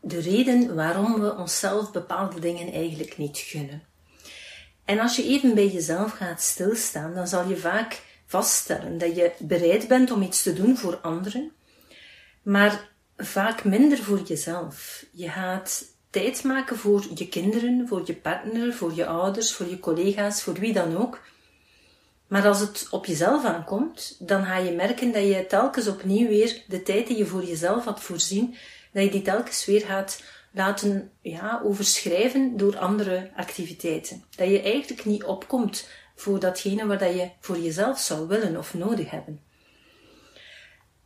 de 0.00 0.20
reden 0.20 0.74
waarom 0.74 1.20
we 1.20 1.36
onszelf 1.36 1.92
bepaalde 1.92 2.40
dingen 2.40 2.72
eigenlijk 2.72 3.18
niet 3.18 3.38
gunnen. 3.38 3.82
En 4.84 4.98
als 4.98 5.16
je 5.16 5.24
even 5.24 5.54
bij 5.54 5.68
jezelf 5.68 6.12
gaat 6.12 6.42
stilstaan, 6.42 7.14
dan 7.14 7.28
zal 7.28 7.48
je 7.48 7.56
vaak 7.56 8.02
vaststellen 8.26 8.98
dat 8.98 9.16
je 9.16 9.32
bereid 9.38 9.88
bent 9.88 10.10
om 10.10 10.22
iets 10.22 10.42
te 10.42 10.52
doen 10.52 10.76
voor 10.76 10.96
anderen, 10.96 11.52
maar 12.42 12.90
vaak 13.16 13.64
minder 13.64 13.98
voor 13.98 14.20
jezelf. 14.22 15.04
Je 15.12 15.28
gaat 15.28 15.84
tijd 16.10 16.44
maken 16.44 16.76
voor 16.76 17.04
je 17.14 17.28
kinderen, 17.28 17.88
voor 17.88 18.02
je 18.04 18.14
partner, 18.14 18.74
voor 18.74 18.94
je 18.94 19.06
ouders, 19.06 19.54
voor 19.54 19.68
je 19.68 19.80
collega's, 19.80 20.42
voor 20.42 20.54
wie 20.54 20.72
dan 20.72 20.96
ook. 20.96 21.20
Maar 22.28 22.46
als 22.46 22.60
het 22.60 22.86
op 22.90 23.06
jezelf 23.06 23.44
aankomt, 23.44 24.16
dan 24.18 24.44
ga 24.44 24.56
je 24.56 24.72
merken 24.72 25.12
dat 25.12 25.22
je 25.22 25.46
telkens 25.48 25.88
opnieuw 25.88 26.28
weer 26.28 26.62
de 26.68 26.82
tijd 26.82 27.06
die 27.06 27.16
je 27.16 27.26
voor 27.26 27.44
jezelf 27.44 27.84
had 27.84 28.00
voorzien, 28.00 28.56
dat 28.92 29.02
je 29.04 29.10
die 29.10 29.22
telkens 29.22 29.64
weer 29.64 29.80
gaat 29.80 30.22
laten 30.52 31.10
ja, 31.20 31.60
overschrijven 31.64 32.56
door 32.56 32.78
andere 32.78 33.30
activiteiten. 33.36 34.24
Dat 34.36 34.48
je 34.48 34.62
eigenlijk 34.62 35.04
niet 35.04 35.24
opkomt 35.24 35.88
voor 36.14 36.40
datgene 36.40 36.86
wat 36.86 37.00
je 37.00 37.30
voor 37.40 37.58
jezelf 37.58 37.98
zou 37.98 38.28
willen 38.28 38.56
of 38.56 38.74
nodig 38.74 39.10
hebben. 39.10 39.40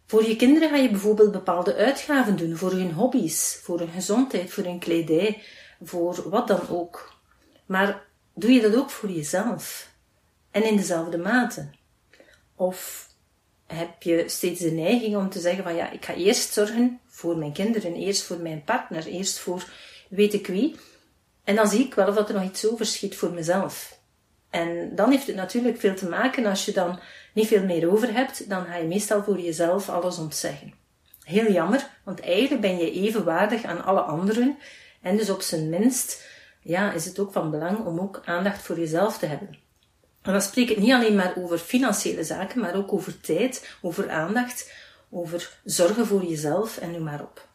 Voor 0.07 0.25
je 0.25 0.36
kinderen 0.36 0.69
ga 0.69 0.77
je 0.77 0.91
bijvoorbeeld 0.91 1.33
bepaalde 1.33 1.75
uitgaven 1.75 2.36
doen 2.36 2.57
voor 2.57 2.70
hun 2.70 2.92
hobby's, 2.92 3.61
voor 3.62 3.79
hun 3.79 3.89
gezondheid, 3.89 4.51
voor 4.51 4.64
hun 4.64 4.79
kledij, 4.79 5.42
voor 5.83 6.31
wat 6.31 6.48
dan 6.48 6.69
ook. 6.69 7.14
Maar 7.67 8.05
doe 8.34 8.53
je 8.53 8.61
dat 8.61 8.77
ook 8.77 8.91
voor 8.91 9.11
jezelf? 9.11 9.92
En 10.53 10.64
in 10.64 10.77
dezelfde 10.77 11.19
mate? 11.19 11.70
Of 12.55 13.08
heb 13.67 14.03
je 14.03 14.25
steeds 14.28 14.61
de 14.61 14.70
neiging 14.70 15.17
om 15.17 15.31
te 15.31 15.41
zeggen 15.41 15.64
van 15.64 15.75
ja, 15.75 15.91
ik 15.91 16.05
ga 16.05 16.14
eerst 16.14 16.53
zorgen 16.53 17.00
voor 17.06 17.36
mijn 17.36 17.53
kinderen, 17.53 17.95
eerst 17.95 18.22
voor 18.22 18.39
mijn 18.39 18.64
partner, 18.64 19.06
eerst 19.06 19.39
voor 19.39 19.64
weet 20.08 20.33
ik 20.33 20.47
wie. 20.47 20.77
En 21.45 21.55
dan 21.55 21.69
zie 21.69 21.84
ik 21.84 21.95
wel 21.95 22.08
of 22.08 22.28
er 22.28 22.34
nog 22.34 22.45
iets 22.45 22.67
overschiet 22.67 23.17
voor 23.17 23.33
mezelf. 23.33 24.00
En 24.50 24.95
dan 24.95 25.11
heeft 25.11 25.27
het 25.27 25.36
natuurlijk 25.36 25.80
veel 25.80 25.95
te 25.95 26.08
maken 26.08 26.47
als 26.47 26.64
je 26.64 26.73
dan 26.73 27.00
niet 27.34 27.47
veel 27.47 27.64
meer 27.64 27.91
over 27.91 28.14
hebt, 28.14 28.48
dan 28.48 28.64
ga 28.64 28.77
je 28.77 28.86
meestal 28.86 29.23
voor 29.23 29.41
jezelf 29.41 29.89
alles 29.89 30.19
ontzeggen. 30.19 30.75
Heel 31.23 31.53
jammer, 31.53 31.89
want 32.05 32.20
eigenlijk 32.20 32.61
ben 32.61 32.77
je 32.77 32.92
evenwaardig 32.92 33.64
aan 33.64 33.84
alle 33.84 34.00
anderen. 34.00 34.58
En 35.00 35.17
dus 35.17 35.30
op 35.30 35.41
zijn 35.41 35.69
minst 35.69 36.27
ja, 36.61 36.92
is 36.92 37.05
het 37.05 37.19
ook 37.19 37.33
van 37.33 37.50
belang 37.50 37.86
om 37.86 38.00
ook 38.00 38.23
aandacht 38.25 38.62
voor 38.62 38.78
jezelf 38.78 39.19
te 39.19 39.27
hebben. 39.27 39.61
En 40.23 40.33
dan 40.33 40.42
spreek 40.42 40.70
ik 40.70 40.78
niet 40.78 40.92
alleen 40.92 41.15
maar 41.15 41.33
over 41.37 41.59
financiële 41.59 42.25
zaken, 42.25 42.61
maar 42.61 42.75
ook 42.75 42.92
over 42.92 43.20
tijd, 43.20 43.77
over 43.81 44.11
aandacht, 44.11 44.73
over 45.11 45.59
zorgen 45.64 46.06
voor 46.06 46.25
jezelf 46.25 46.79
en 46.79 46.91
noem 46.91 47.03
maar 47.03 47.23
op. 47.23 47.48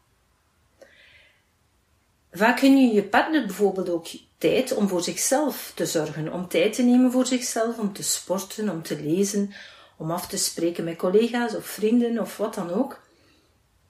Vaak 2.31 2.57
kun 2.57 2.77
je 2.77 2.93
je 2.93 3.03
partner 3.03 3.45
bijvoorbeeld 3.45 3.89
ook 3.89 4.07
tijd 4.37 4.75
om 4.75 4.87
voor 4.87 5.03
zichzelf 5.03 5.71
te 5.75 5.85
zorgen, 5.85 6.33
om 6.33 6.47
tijd 6.47 6.73
te 6.73 6.83
nemen 6.83 7.11
voor 7.11 7.25
zichzelf, 7.25 7.77
om 7.77 7.93
te 7.93 8.03
sporten, 8.03 8.69
om 8.69 8.83
te 8.83 9.01
lezen, 9.01 9.53
om 9.97 10.11
af 10.11 10.27
te 10.27 10.37
spreken 10.37 10.83
met 10.83 10.97
collega's 10.97 11.55
of 11.55 11.65
vrienden 11.65 12.19
of 12.19 12.37
wat 12.37 12.53
dan 12.53 12.73
ook. 12.73 13.01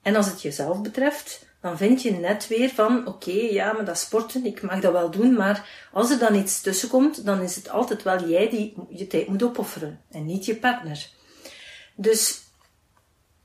En 0.02 0.16
als 0.16 0.26
het 0.26 0.42
jezelf 0.42 0.82
betreft, 0.82 1.46
dan 1.60 1.76
vind 1.76 2.02
je 2.02 2.10
net 2.10 2.48
weer 2.48 2.68
van, 2.68 3.06
oké, 3.06 3.30
ja, 3.30 3.72
maar 3.72 3.84
dat 3.84 3.98
sporten, 3.98 4.46
ik 4.46 4.62
mag 4.62 4.80
dat 4.80 4.92
wel 4.92 5.10
doen, 5.10 5.32
maar 5.32 5.88
als 5.92 6.10
er 6.10 6.18
dan 6.18 6.34
iets 6.34 6.60
tussenkomt, 6.60 7.24
dan 7.24 7.40
is 7.40 7.56
het 7.56 7.70
altijd 7.70 8.02
wel 8.02 8.28
jij 8.28 8.48
die 8.50 8.74
je 8.88 9.06
tijd 9.06 9.26
moet 9.26 9.42
opofferen 9.42 10.00
en 10.10 10.26
niet 10.26 10.44
je 10.44 10.56
partner. 10.56 11.08
Dus 11.94 12.40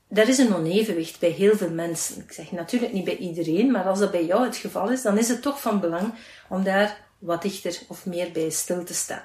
er 0.08 0.28
is 0.28 0.38
een 0.38 0.54
onevenwicht 0.54 1.18
bij 1.20 1.30
heel 1.30 1.56
veel 1.56 1.70
mensen. 1.70 2.22
Ik 2.22 2.32
zeg 2.32 2.50
natuurlijk 2.50 2.92
niet 2.92 3.04
bij 3.04 3.16
iedereen, 3.16 3.70
maar 3.70 3.84
als 3.84 3.98
dat 3.98 4.10
bij 4.10 4.24
jou 4.24 4.44
het 4.44 4.56
geval 4.56 4.90
is, 4.90 5.02
dan 5.02 5.18
is 5.18 5.28
het 5.28 5.42
toch 5.42 5.60
van 5.60 5.80
belang 5.80 6.14
om 6.48 6.64
daar 6.64 7.06
wat 7.18 7.42
dichter 7.42 7.78
of 7.88 8.06
meer 8.06 8.32
bij 8.32 8.50
stil 8.50 8.84
te 8.84 8.94
staan. 8.94 9.24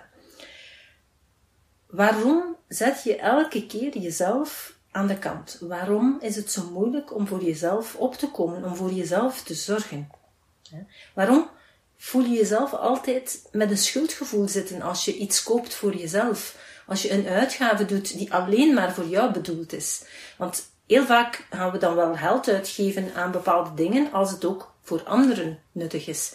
Waarom 1.88 2.56
zet 2.68 3.04
je 3.04 3.16
elke 3.16 3.66
keer 3.66 3.98
jezelf 3.98 4.78
aan 4.92 5.08
de 5.08 5.18
kant? 5.18 5.58
Waarom 5.62 6.18
is 6.22 6.36
het 6.36 6.52
zo 6.52 6.70
moeilijk 6.72 7.16
om 7.16 7.28
voor 7.28 7.44
jezelf 7.44 7.96
op 7.96 8.16
te 8.16 8.32
komen, 8.32 8.64
om 8.64 8.76
voor 8.76 8.92
jezelf 8.92 9.44
te 9.44 9.54
zorgen? 9.54 10.10
Waarom 11.14 11.50
voel 11.98 12.24
je 12.24 12.36
jezelf 12.36 12.74
altijd 12.74 13.48
met 13.52 13.72
een 13.72 13.78
schuldgevoel 13.78 14.48
zitten 14.48 14.82
als 14.82 15.06
je 15.06 15.18
iets 15.18 15.44
koopt 15.44 15.74
voor 15.74 15.96
jezelf? 15.96 16.58
Als 16.88 17.02
je 17.02 17.12
een 17.12 17.28
uitgave 17.28 17.86
doet 17.86 18.18
die 18.18 18.34
alleen 18.34 18.74
maar 18.74 18.94
voor 18.94 19.06
jou 19.06 19.32
bedoeld 19.32 19.74
is? 19.74 20.04
Want 20.38 20.72
heel 20.88 21.06
vaak 21.06 21.48
gaan 21.50 21.72
we 21.72 21.78
dan 21.78 21.96
wel 21.96 22.16
geld 22.16 22.48
uitgeven 22.48 23.14
aan 23.16 23.32
bepaalde 23.32 23.74
dingen 23.74 24.12
als 24.12 24.32
het 24.32 24.46
ook 24.46 24.74
voor 24.82 25.04
anderen 25.04 25.60
nuttig 25.72 26.08
is. 26.08 26.34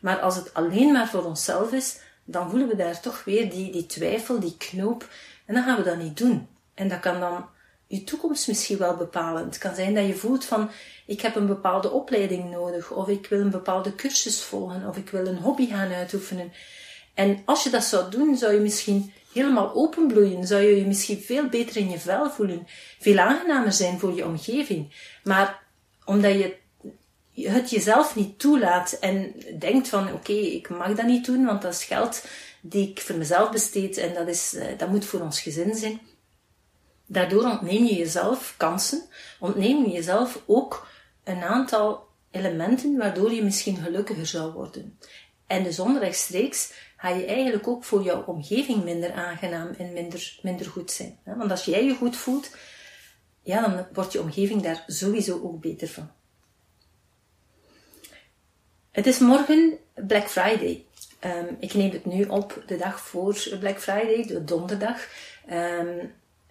Maar 0.00 0.20
als 0.20 0.36
het 0.36 0.54
alleen 0.54 0.92
maar 0.92 1.08
voor 1.08 1.24
onszelf 1.24 1.72
is, 1.72 1.98
dan 2.24 2.50
voelen 2.50 2.68
we 2.68 2.76
daar 2.76 3.00
toch 3.00 3.24
weer 3.24 3.50
die, 3.50 3.72
die 3.72 3.86
twijfel, 3.86 4.40
die 4.40 4.56
knoop. 4.56 5.08
En 5.44 5.54
dan 5.54 5.64
gaan 5.64 5.76
we 5.76 5.82
dat 5.82 5.98
niet 5.98 6.16
doen. 6.16 6.48
En 6.74 6.88
dat 6.88 7.00
kan 7.00 7.20
dan 7.20 7.48
je 7.86 8.04
toekomst 8.04 8.48
misschien 8.48 8.78
wel 8.78 8.96
bepalen. 8.96 9.44
Het 9.44 9.58
kan 9.58 9.74
zijn 9.74 9.94
dat 9.94 10.06
je 10.06 10.14
voelt 10.14 10.44
van, 10.44 10.70
ik 11.06 11.20
heb 11.20 11.36
een 11.36 11.46
bepaalde 11.46 11.90
opleiding 11.90 12.50
nodig, 12.50 12.90
of 12.90 13.08
ik 13.08 13.26
wil 13.26 13.40
een 13.40 13.50
bepaalde 13.50 13.94
cursus 13.94 14.42
volgen, 14.42 14.88
of 14.88 14.96
ik 14.96 15.10
wil 15.10 15.26
een 15.26 15.38
hobby 15.38 15.66
gaan 15.66 15.92
uitoefenen. 15.92 16.52
En 17.14 17.42
als 17.44 17.62
je 17.62 17.70
dat 17.70 17.84
zou 17.84 18.10
doen, 18.10 18.36
zou 18.36 18.52
je 18.52 18.60
misschien 18.60 19.12
helemaal 19.32 19.74
openbloeien, 19.74 20.46
zou 20.46 20.62
je 20.62 20.76
je 20.76 20.86
misschien 20.86 21.20
veel 21.20 21.48
beter 21.48 21.76
in 21.76 21.90
je 21.90 21.98
vel 21.98 22.30
voelen, 22.30 22.66
veel 22.98 23.18
aangenamer 23.18 23.72
zijn 23.72 23.98
voor 23.98 24.14
je 24.14 24.24
omgeving. 24.24 24.92
Maar 25.24 25.62
omdat 26.04 26.32
je 26.32 26.56
het 27.34 27.70
jezelf 27.70 28.16
niet 28.16 28.38
toelaat 28.38 28.92
en 28.92 29.34
denkt 29.58 29.88
van 29.88 30.12
oké, 30.12 30.32
ik 30.32 30.68
mag 30.68 30.94
dat 30.94 31.06
niet 31.06 31.26
doen, 31.26 31.44
want 31.44 31.62
dat 31.62 31.72
is 31.72 31.84
geld 31.84 32.24
die 32.60 32.90
ik 32.90 33.00
voor 33.00 33.16
mezelf 33.16 33.50
besteed 33.50 33.96
en 33.96 34.14
dat, 34.14 34.28
is, 34.28 34.54
eh, 34.54 34.78
dat 34.78 34.88
moet 34.88 35.04
voor 35.04 35.20
ons 35.20 35.40
gezin 35.40 35.74
zijn. 35.74 36.00
Daardoor 37.06 37.44
ontneem 37.44 37.84
je 37.84 37.94
jezelf 37.94 38.54
kansen, 38.56 39.02
ontneem 39.40 39.84
je 39.84 39.90
jezelf 39.90 40.42
ook 40.46 40.88
een 41.24 41.42
aantal 41.42 42.08
elementen 42.30 42.96
waardoor 42.96 43.32
je 43.32 43.42
misschien 43.42 43.76
gelukkiger 43.76 44.26
zou 44.26 44.52
worden. 44.52 44.98
En 45.46 45.62
dus 45.62 45.78
onrechtstreeks 45.78 46.72
ga 46.96 47.08
je 47.08 47.24
eigenlijk 47.24 47.68
ook 47.68 47.84
voor 47.84 48.02
jouw 48.02 48.24
omgeving 48.24 48.84
minder 48.84 49.12
aangenaam 49.12 49.74
en 49.78 49.92
minder, 49.92 50.38
minder 50.42 50.66
goed 50.66 50.90
zijn. 50.90 51.18
Want 51.24 51.50
als 51.50 51.64
jij 51.64 51.84
je 51.84 51.94
goed 51.94 52.16
voelt, 52.16 52.50
ja, 53.42 53.60
dan 53.60 53.86
wordt 53.92 54.12
je 54.12 54.20
omgeving 54.20 54.62
daar 54.62 54.84
sowieso 54.86 55.40
ook 55.42 55.60
beter 55.60 55.88
van. 55.88 56.10
Het 58.90 59.06
is 59.06 59.18
morgen 59.18 59.78
Black 59.94 60.28
Friday. 60.28 60.84
Ehm, 61.18 61.54
ik 61.58 61.74
neem 61.74 61.90
het 61.90 62.04
nu 62.04 62.24
op 62.24 62.62
de 62.66 62.76
dag 62.76 63.00
voor 63.00 63.56
Black 63.60 63.80
Friday, 63.80 64.24
de 64.26 64.44
donderdag, 64.44 65.08
ehm, 65.46 66.06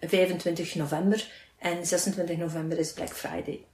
25 0.08 0.74
november. 0.74 1.28
En 1.58 1.86
26 1.86 2.36
november 2.36 2.78
is 2.78 2.92
Black 2.92 3.12
Friday. 3.12 3.64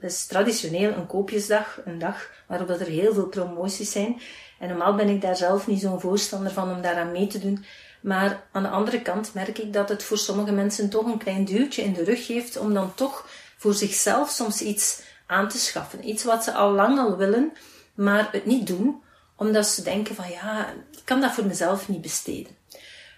Dat 0.00 0.10
is 0.10 0.26
traditioneel 0.26 0.92
een 0.92 1.06
koopjesdag, 1.06 1.80
een 1.84 1.98
dag 1.98 2.30
waarop 2.46 2.68
er 2.68 2.86
heel 2.86 3.14
veel 3.14 3.26
promoties 3.26 3.92
zijn. 3.92 4.20
En 4.58 4.68
normaal 4.68 4.94
ben 4.94 5.08
ik 5.08 5.20
daar 5.20 5.36
zelf 5.36 5.66
niet 5.66 5.80
zo'n 5.80 6.00
voorstander 6.00 6.52
van 6.52 6.70
om 6.70 6.82
daaraan 6.82 7.12
mee 7.12 7.26
te 7.26 7.38
doen. 7.38 7.64
Maar 8.00 8.46
aan 8.52 8.62
de 8.62 8.68
andere 8.68 9.02
kant 9.02 9.34
merk 9.34 9.58
ik 9.58 9.72
dat 9.72 9.88
het 9.88 10.02
voor 10.02 10.18
sommige 10.18 10.52
mensen 10.52 10.90
toch 10.90 11.06
een 11.06 11.18
klein 11.18 11.44
duwtje 11.44 11.82
in 11.82 11.92
de 11.92 12.04
rug 12.04 12.26
geeft 12.26 12.56
om 12.56 12.74
dan 12.74 12.94
toch 12.94 13.28
voor 13.56 13.74
zichzelf 13.74 14.30
soms 14.30 14.62
iets 14.62 15.02
aan 15.26 15.48
te 15.48 15.58
schaffen. 15.58 16.08
Iets 16.08 16.24
wat 16.24 16.44
ze 16.44 16.52
al 16.52 16.70
lang 16.70 16.98
al 16.98 17.16
willen, 17.16 17.52
maar 17.94 18.28
het 18.32 18.46
niet 18.46 18.66
doen, 18.66 19.02
omdat 19.36 19.66
ze 19.66 19.82
denken 19.82 20.14
van 20.14 20.30
ja, 20.30 20.68
ik 20.90 21.02
kan 21.04 21.20
dat 21.20 21.32
voor 21.32 21.46
mezelf 21.46 21.88
niet 21.88 22.00
besteden. 22.00 22.56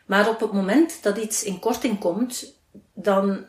Maar 0.06 0.28
op 0.28 0.40
het 0.40 0.52
moment 0.52 1.02
dat 1.02 1.18
iets 1.18 1.44
in 1.44 1.58
korting 1.58 1.98
komt, 1.98 2.59
dan, 2.94 3.44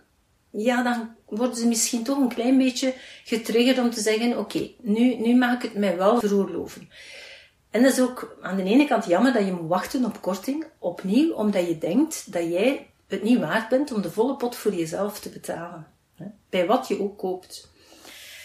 ja, 0.49 0.83
dan 0.83 1.15
worden 1.25 1.55
ze 1.55 1.67
misschien 1.67 2.03
toch 2.03 2.17
een 2.17 2.33
klein 2.33 2.57
beetje 2.57 2.93
getriggerd 3.23 3.79
om 3.79 3.89
te 3.89 4.01
zeggen, 4.01 4.37
oké, 4.37 4.69
nu, 4.81 5.15
nu 5.15 5.35
mag 5.35 5.55
ik 5.55 5.61
het 5.61 5.75
mij 5.75 5.97
wel 5.97 6.19
veroorloven. 6.19 6.89
En 7.69 7.83
dat 7.83 7.91
is 7.91 8.01
ook 8.01 8.37
aan 8.41 8.55
de 8.55 8.63
ene 8.63 8.87
kant 8.87 9.05
jammer 9.05 9.33
dat 9.33 9.45
je 9.45 9.51
moet 9.51 9.69
wachten 9.69 10.05
op 10.05 10.21
korting, 10.21 10.65
opnieuw, 10.79 11.33
omdat 11.33 11.67
je 11.67 11.77
denkt 11.77 12.31
dat 12.31 12.43
jij 12.43 12.89
het 13.07 13.23
niet 13.23 13.39
waard 13.39 13.69
bent 13.69 13.91
om 13.91 14.01
de 14.01 14.11
volle 14.11 14.35
pot 14.35 14.55
voor 14.55 14.73
jezelf 14.73 15.19
te 15.19 15.29
betalen. 15.29 15.87
Bij 16.49 16.65
wat 16.65 16.87
je 16.87 17.01
ook 17.01 17.17
koopt. 17.17 17.69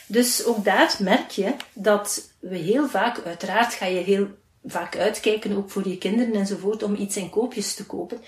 Dus 0.06 0.44
ook 0.44 0.64
daar 0.64 0.96
merk 0.98 1.30
je 1.30 1.54
dat 1.72 2.30
we 2.38 2.56
heel 2.56 2.88
vaak, 2.88 3.24
uiteraard 3.24 3.74
ga 3.74 3.86
je 3.86 4.00
heel 4.00 4.28
vaak 4.64 4.96
uitkijken, 4.96 5.56
ook 5.56 5.70
voor 5.70 5.88
je 5.88 5.98
kinderen 5.98 6.34
enzovoort, 6.34 6.82
om 6.82 6.94
iets 6.94 7.16
in 7.16 7.30
koopjes 7.30 7.74
te 7.74 7.86
kopen. 7.86 8.20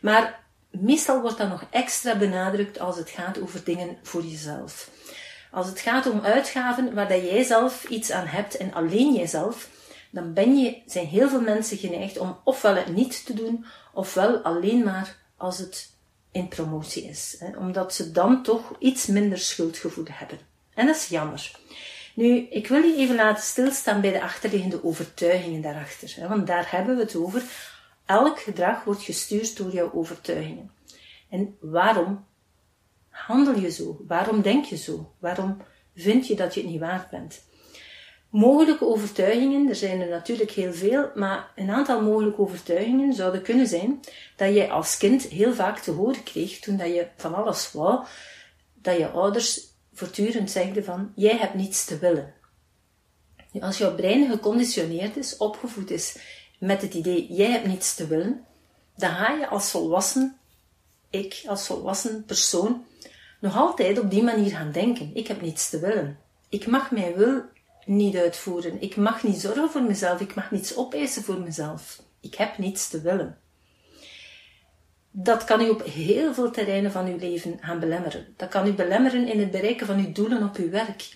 Maar 0.00 0.43
meestal 0.80 1.20
wordt 1.20 1.38
dat 1.38 1.48
nog 1.48 1.64
extra 1.70 2.16
benadrukt 2.16 2.78
als 2.78 2.96
het 2.96 3.10
gaat 3.10 3.40
over 3.40 3.64
dingen 3.64 3.96
voor 4.02 4.22
jezelf. 4.22 4.90
Als 5.50 5.66
het 5.66 5.80
gaat 5.80 6.06
om 6.06 6.20
uitgaven 6.20 6.94
waar 6.94 7.08
dat 7.08 7.22
jij 7.22 7.42
zelf 7.42 7.84
iets 7.88 8.10
aan 8.10 8.26
hebt 8.26 8.56
en 8.56 8.74
alleen 8.74 9.14
jijzelf, 9.14 9.68
dan 10.10 10.32
ben 10.32 10.58
je, 10.58 10.82
zijn 10.86 11.06
heel 11.06 11.28
veel 11.28 11.40
mensen 11.40 11.76
geneigd 11.76 12.18
om 12.18 12.38
ofwel 12.44 12.74
het 12.74 12.94
niet 12.94 13.26
te 13.26 13.34
doen, 13.34 13.64
ofwel 13.92 14.38
alleen 14.38 14.84
maar 14.84 15.16
als 15.36 15.58
het 15.58 15.92
in 16.32 16.48
promotie 16.48 17.04
is. 17.04 17.36
Hè, 17.38 17.56
omdat 17.56 17.94
ze 17.94 18.10
dan 18.10 18.42
toch 18.42 18.72
iets 18.78 19.06
minder 19.06 19.38
schuldgevoel 19.38 20.04
hebben. 20.10 20.38
En 20.74 20.86
dat 20.86 20.96
is 20.96 21.06
jammer. 21.06 21.50
Nu, 22.14 22.46
ik 22.50 22.68
wil 22.68 22.82
je 22.82 22.96
even 22.96 23.16
laten 23.16 23.42
stilstaan 23.42 24.00
bij 24.00 24.12
de 24.12 24.22
achterliggende 24.22 24.84
overtuigingen 24.84 25.62
daarachter. 25.62 26.14
Hè, 26.16 26.28
want 26.28 26.46
daar 26.46 26.70
hebben 26.70 26.96
we 26.96 27.02
het 27.02 27.16
over. 27.16 27.42
Elk 28.06 28.40
gedrag 28.40 28.84
wordt 28.84 29.02
gestuurd 29.02 29.56
door 29.56 29.72
jouw 29.72 29.92
overtuigingen. 29.92 30.70
En 31.30 31.56
waarom 31.60 32.24
handel 33.08 33.58
je 33.58 33.70
zo? 33.70 34.00
Waarom 34.06 34.42
denk 34.42 34.64
je 34.64 34.76
zo? 34.76 35.12
Waarom 35.18 35.56
vind 35.94 36.26
je 36.26 36.34
dat 36.34 36.54
je 36.54 36.60
het 36.60 36.70
niet 36.70 36.80
waard 36.80 37.10
bent? 37.10 37.42
Mogelijke 38.28 38.86
overtuigingen, 38.86 39.68
er 39.68 39.74
zijn 39.74 40.00
er 40.00 40.08
natuurlijk 40.08 40.50
heel 40.50 40.72
veel, 40.72 41.10
maar 41.14 41.52
een 41.54 41.70
aantal 41.70 42.02
mogelijke 42.02 42.40
overtuigingen 42.40 43.12
zouden 43.12 43.42
kunnen 43.42 43.66
zijn 43.66 44.00
dat 44.36 44.54
jij 44.54 44.70
als 44.70 44.96
kind 44.96 45.22
heel 45.22 45.54
vaak 45.54 45.78
te 45.78 45.90
horen 45.90 46.22
kreeg 46.22 46.58
toen 46.58 46.76
dat 46.76 46.86
je 46.86 47.06
van 47.16 47.34
alles 47.34 47.72
wou, 47.72 48.04
dat 48.74 48.96
je 48.96 49.08
ouders 49.08 49.60
voortdurend 49.92 50.50
zegden 50.50 50.84
van, 50.84 51.12
jij 51.14 51.36
hebt 51.36 51.54
niets 51.54 51.84
te 51.84 51.98
willen. 51.98 52.34
Als 53.60 53.78
jouw 53.78 53.94
brein 53.94 54.30
geconditioneerd 54.30 55.16
is, 55.16 55.36
opgevoed 55.36 55.90
is 55.90 56.16
met 56.58 56.82
het 56.82 56.94
idee, 56.94 57.32
jij 57.32 57.50
hebt 57.50 57.66
niets 57.66 57.94
te 57.94 58.06
willen, 58.06 58.44
dan 58.96 59.10
ga 59.10 59.32
je 59.32 59.48
als 59.48 59.70
volwassen, 59.70 60.38
ik 61.10 61.42
als 61.46 61.66
volwassen 61.66 62.24
persoon, 62.24 62.84
nog 63.44 63.56
altijd 63.56 63.98
op 63.98 64.10
die 64.10 64.22
manier 64.22 64.50
gaan 64.50 64.72
denken. 64.72 65.10
Ik 65.14 65.26
heb 65.26 65.40
niets 65.40 65.70
te 65.70 65.78
willen. 65.78 66.18
Ik 66.48 66.66
mag 66.66 66.90
mijn 66.90 67.14
wil 67.14 67.42
niet 67.84 68.16
uitvoeren. 68.16 68.82
Ik 68.82 68.96
mag 68.96 69.22
niet 69.22 69.40
zorgen 69.40 69.70
voor 69.70 69.82
mezelf. 69.82 70.20
Ik 70.20 70.34
mag 70.34 70.50
niets 70.50 70.76
opeisen 70.76 71.22
voor 71.22 71.40
mezelf. 71.40 72.02
Ik 72.20 72.34
heb 72.34 72.58
niets 72.58 72.88
te 72.88 73.00
willen. 73.00 73.38
Dat 75.10 75.44
kan 75.44 75.60
u 75.60 75.68
op 75.68 75.84
heel 75.84 76.34
veel 76.34 76.50
terreinen 76.50 76.92
van 76.92 77.06
uw 77.06 77.18
leven 77.18 77.58
gaan 77.60 77.80
belemmeren. 77.80 78.26
Dat 78.36 78.48
kan 78.48 78.66
u 78.66 78.72
belemmeren 78.72 79.26
in 79.28 79.40
het 79.40 79.50
bereiken 79.50 79.86
van 79.86 79.98
uw 79.98 80.12
doelen 80.12 80.42
op 80.42 80.56
uw 80.56 80.70
werk. 80.70 81.08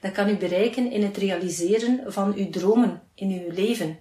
Dat 0.00 0.12
kan 0.12 0.28
u 0.28 0.36
bereiken 0.36 0.90
in 0.90 1.02
het 1.02 1.16
realiseren 1.16 2.12
van 2.12 2.34
uw 2.34 2.50
dromen 2.50 3.02
in 3.14 3.30
uw 3.30 3.52
leven. 3.52 3.98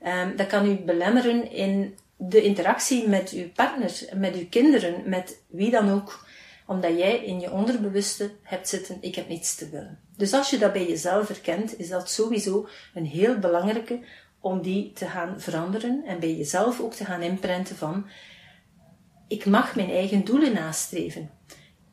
Ehm, 0.00 0.36
dat 0.36 0.46
kan 0.46 0.66
u 0.66 0.74
belemmeren 0.74 1.50
in 1.50 1.96
de 2.16 2.42
interactie 2.42 3.08
met 3.08 3.30
uw 3.30 3.50
partner, 3.54 3.92
met 4.14 4.34
uw 4.34 4.48
kinderen, 4.48 5.02
met 5.04 5.42
wie 5.48 5.70
dan 5.70 5.90
ook 5.90 6.24
omdat 6.66 6.98
jij 6.98 7.24
in 7.24 7.40
je 7.40 7.50
onderbewuste 7.50 8.30
hebt 8.42 8.68
zitten, 8.68 8.98
ik 9.00 9.14
heb 9.14 9.28
niets 9.28 9.54
te 9.54 9.68
willen. 9.68 9.98
Dus 10.16 10.32
als 10.32 10.50
je 10.50 10.58
dat 10.58 10.72
bij 10.72 10.88
jezelf 10.88 11.28
herkent, 11.28 11.78
is 11.78 11.88
dat 11.88 12.10
sowieso 12.10 12.68
een 12.94 13.06
heel 13.06 13.38
belangrijke 13.38 14.00
om 14.40 14.62
die 14.62 14.92
te 14.92 15.06
gaan 15.06 15.40
veranderen 15.40 16.02
en 16.06 16.20
bij 16.20 16.36
jezelf 16.36 16.80
ook 16.80 16.94
te 16.94 17.04
gaan 17.04 17.22
inprenten 17.22 17.76
van, 17.76 18.06
ik 19.28 19.46
mag 19.46 19.74
mijn 19.74 19.90
eigen 19.90 20.24
doelen 20.24 20.52
nastreven. 20.52 21.30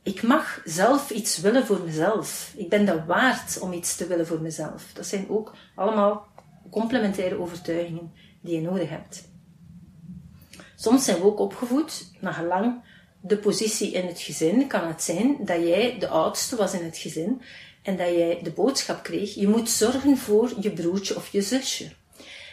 Ik 0.04 0.24
mag 0.24 0.62
zelf 0.66 1.10
iets 1.10 1.40
willen 1.40 1.66
voor 1.66 1.82
mezelf. 1.86 2.54
Ik 2.56 2.70
ben 2.70 2.86
dat 2.86 3.06
waard 3.06 3.60
om 3.60 3.74
iets 3.74 3.96
te 3.96 4.08
willen 4.08 4.28
voor 4.28 4.42
mezelf. 4.42 4.92
Dat 4.94 5.06
zijn 5.06 5.30
ook 5.30 5.56
allemaal 5.76 6.28
complementaire 6.74 7.40
overtuigingen 7.40 8.12
die 8.42 8.56
je 8.56 8.62
nodig 8.62 8.90
hebt. 8.90 9.28
Soms 10.76 11.06
zijn 11.06 11.18
we 11.18 11.24
ook 11.24 11.40
opgevoed, 11.40 12.12
naar 12.20 12.34
gelang 12.34 12.82
de 13.22 13.38
positie 13.38 13.92
in 13.92 14.06
het 14.08 14.20
gezin 14.20 14.68
kan 14.68 14.88
het 14.88 15.04
zijn 15.04 15.38
dat 15.40 15.58
jij 15.58 16.00
de 16.00 16.08
oudste 16.08 16.56
was 16.56 16.74
in 16.74 16.84
het 16.84 16.98
gezin 16.98 17.42
en 17.82 17.98
dat 17.98 18.08
jij 18.08 18.40
de 18.44 18.52
boodschap 18.52 19.04
kreeg, 19.04 19.34
je 19.36 19.48
moet 19.48 19.70
zorgen 19.70 20.18
voor 20.18 20.52
je 20.60 20.72
broertje 20.72 21.16
of 21.16 21.32
je 21.32 21.42
zusje. 21.42 21.92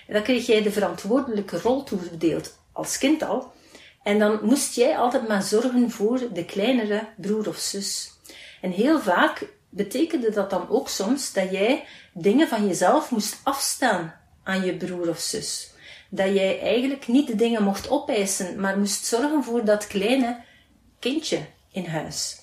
En 0.06 0.12
dan 0.14 0.22
kreeg 0.22 0.46
jij 0.46 0.62
de 0.62 0.70
verantwoordelijke 0.70 1.60
rol 1.60 1.82
toegedeeld 1.82 2.58
als 2.72 2.98
kind 2.98 3.22
al. 3.22 3.52
En 4.02 4.18
dan 4.18 4.38
moest 4.42 4.74
jij 4.74 4.96
altijd 4.96 5.28
maar 5.28 5.42
zorgen 5.42 5.90
voor 5.90 6.32
de 6.32 6.44
kleinere 6.44 7.08
broer 7.16 7.48
of 7.48 7.56
zus. 7.56 8.12
En 8.60 8.70
heel 8.70 9.00
vaak 9.00 9.46
betekende 9.70 10.30
dat 10.30 10.50
dan 10.50 10.68
ook 10.68 10.88
soms 10.88 11.32
dat 11.32 11.50
jij 11.50 11.84
dingen 12.12 12.48
van 12.48 12.66
jezelf 12.66 13.10
moest 13.10 13.40
afstaan 13.42 14.14
aan 14.42 14.64
je 14.64 14.76
broer 14.76 15.08
of 15.08 15.18
zus. 15.18 15.72
Dat 16.08 16.34
jij 16.34 16.60
eigenlijk 16.60 17.06
niet 17.06 17.26
de 17.26 17.34
dingen 17.34 17.62
mocht 17.62 17.90
opeisen, 17.90 18.60
maar 18.60 18.78
moest 18.78 19.04
zorgen 19.04 19.44
voor 19.44 19.64
dat 19.64 19.86
kleine 19.86 20.40
kindje 20.98 21.38
in 21.72 21.86
huis. 21.86 22.38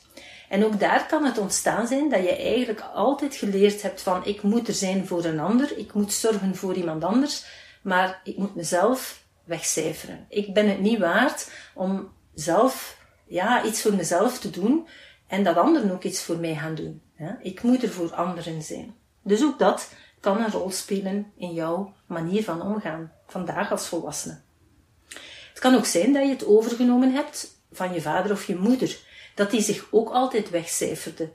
En 0.50 0.66
ook 0.66 0.80
daar 0.80 1.06
kan 1.06 1.26
het 1.26 1.38
ontstaan 1.38 1.88
zijn 1.88 2.10
dat 2.10 2.24
je 2.24 2.36
eigenlijk 2.36 2.82
altijd 2.94 3.36
geleerd 3.36 3.82
hebt 3.82 4.02
van 4.02 4.26
ik 4.26 4.42
moet 4.42 4.68
er 4.68 4.74
zijn 4.74 5.08
voor 5.08 5.26
een 5.26 5.40
ander, 5.40 5.78
ik 5.78 5.94
moet 5.94 6.14
zorgen 6.14 6.56
voor 6.56 6.76
iemand 6.76 7.04
anders, 7.04 7.46
maar 7.82 8.22
ik 8.24 8.38
moet 8.38 8.56
mezelf 8.56 9.24
wegcijferen. 9.44 10.26
Ik 10.30 10.54
ben 10.54 10.70
het 10.70 10.80
niet 10.80 11.00
waard 11.00 11.52
om 11.74 12.12
zelf 12.34 12.98
ja, 13.28 13.64
iets 13.64 13.82
voor 13.82 13.94
mezelf 13.94 14.40
te 14.40 14.50
doen 14.50 14.88
en 15.28 15.44
dat 15.44 15.58
anderen 15.58 15.92
ook 15.92 16.04
iets 16.04 16.24
voor 16.24 16.38
mij 16.38 16.56
gaan 16.56 16.76
doen. 16.76 17.02
Ik 17.42 17.62
moet 17.62 17.84
er 17.84 17.90
voor 17.90 18.14
anderen 18.14 18.62
zijn. 18.62 18.96
Dus 19.22 19.44
ook 19.44 19.60
dat 19.60 19.90
kan 20.20 20.42
een 20.42 20.52
rol 20.52 20.72
spelen 20.72 21.32
in 21.38 21.54
jouw 21.54 21.94
manier 22.06 22.44
van 22.44 22.62
omgaan, 22.62 23.12
vandaag 23.28 23.72
als 23.72 23.88
volwassene. 23.88 24.40
Het 25.50 25.60
kan 25.60 25.76
ook 25.76 25.86
zijn 25.86 26.14
dat 26.14 26.24
je 26.24 26.30
het 26.30 26.46
overgenomen 26.46 27.14
hebt 27.14 27.62
van 27.72 27.94
je 27.94 28.02
vader 28.02 28.32
of 28.32 28.48
je 28.48 28.56
moeder, 28.56 28.98
dat 29.36 29.52
die 29.52 29.62
zich 29.62 29.88
ook 29.92 30.10
altijd 30.10 30.50
wegcijferde. 30.50 31.30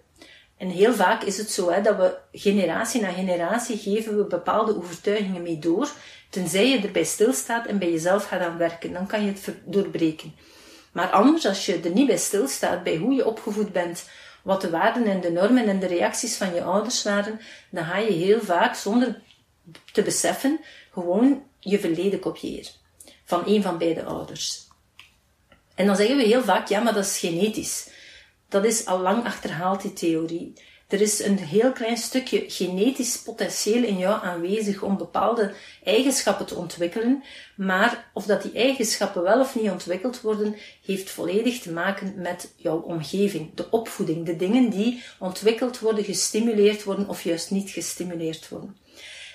En 0.57 0.69
heel 0.69 0.95
vaak 0.95 1.23
is 1.23 1.39
het 1.39 1.51
zo 1.51 1.71
hè, 1.71 1.83
dat 1.83 1.97
we 1.97 2.19
generatie 2.33 3.01
na 3.01 3.13
generatie 3.13 3.79
geven 3.79 4.17
we 4.17 4.25
bepaalde 4.25 4.77
overtuigingen 4.77 5.43
mee 5.43 5.59
door, 5.59 5.91
tenzij 6.31 6.69
je 6.69 6.79
erbij 6.79 7.05
stilstaat 7.05 7.67
en 7.67 7.79
bij 7.79 7.91
jezelf 7.91 8.29
gaat 8.29 8.41
aan 8.41 8.59
werken. 8.59 8.93
Dan 8.93 9.07
kan 9.07 9.25
je 9.25 9.33
het 9.33 9.55
doorbreken. 9.65 10.35
Maar 10.93 11.11
anders, 11.11 11.47
als 11.47 11.67
je 11.67 11.81
er 11.81 11.91
niet 11.91 12.07
bij 12.07 12.17
stilstaat, 12.17 12.83
bij 12.83 12.97
hoe 12.97 13.15
je 13.15 13.27
opgevoed 13.27 13.73
bent, 13.73 14.05
wat 14.43 14.61
de 14.61 14.71
waarden 14.71 15.05
en 15.05 15.21
de 15.21 15.31
normen 15.31 15.69
en 15.69 15.81
de 15.81 15.87
reacties 15.87 16.37
van 16.37 16.55
je 16.55 16.63
ouders 16.63 17.03
waren, 17.03 17.41
dan 17.71 17.85
ga 17.85 17.99
je 17.99 18.13
heel 18.13 18.41
vaak, 18.41 18.75
zonder 18.75 19.21
te 19.93 20.03
beseffen, 20.03 20.61
gewoon 20.93 21.43
je 21.59 21.79
verleden 21.79 22.19
kopiëren. 22.19 22.73
Van 23.25 23.43
een 23.47 23.63
van 23.63 23.79
beide 23.79 24.05
ouders. 24.05 24.67
En 25.75 25.87
dan 25.87 25.97
zeggen 25.97 26.17
we 26.17 26.23
heel 26.23 26.43
vaak, 26.43 26.69
ja, 26.69 26.81
maar 26.81 26.95
dat 26.95 27.05
is 27.05 27.19
genetisch. 27.19 27.91
Dat 28.49 28.65
is 28.65 28.87
al 28.87 28.99
lang 28.99 29.25
achterhaald, 29.25 29.83
die 29.83 29.93
theorie. 29.93 30.53
Er 30.93 31.01
is 31.01 31.25
een 31.25 31.39
heel 31.39 31.73
klein 31.73 31.97
stukje 31.97 32.45
genetisch 32.49 33.23
potentieel 33.23 33.85
in 33.85 33.99
jou 33.99 34.25
aanwezig 34.25 34.83
om 34.83 34.97
bepaalde 34.97 35.53
eigenschappen 35.85 36.47
te 36.47 36.55
ontwikkelen, 36.55 37.23
maar 37.57 38.11
of 38.15 38.25
dat 38.25 38.43
die 38.43 38.53
eigenschappen 38.53 39.23
wel 39.23 39.41
of 39.41 39.55
niet 39.55 39.71
ontwikkeld 39.71 40.21
worden, 40.21 40.57
heeft 40.85 41.11
volledig 41.11 41.61
te 41.61 41.73
maken 41.73 42.15
met 42.17 42.53
jouw 42.57 42.81
omgeving, 42.81 43.55
de 43.55 43.71
opvoeding, 43.71 44.27
de 44.27 44.37
dingen 44.37 44.71
die 44.71 45.03
ontwikkeld 45.19 45.79
worden, 45.79 46.05
gestimuleerd 46.05 46.85
worden 46.85 47.09
of 47.09 47.23
juist 47.23 47.51
niet 47.51 47.71
gestimuleerd 47.71 48.49
worden. 48.49 48.77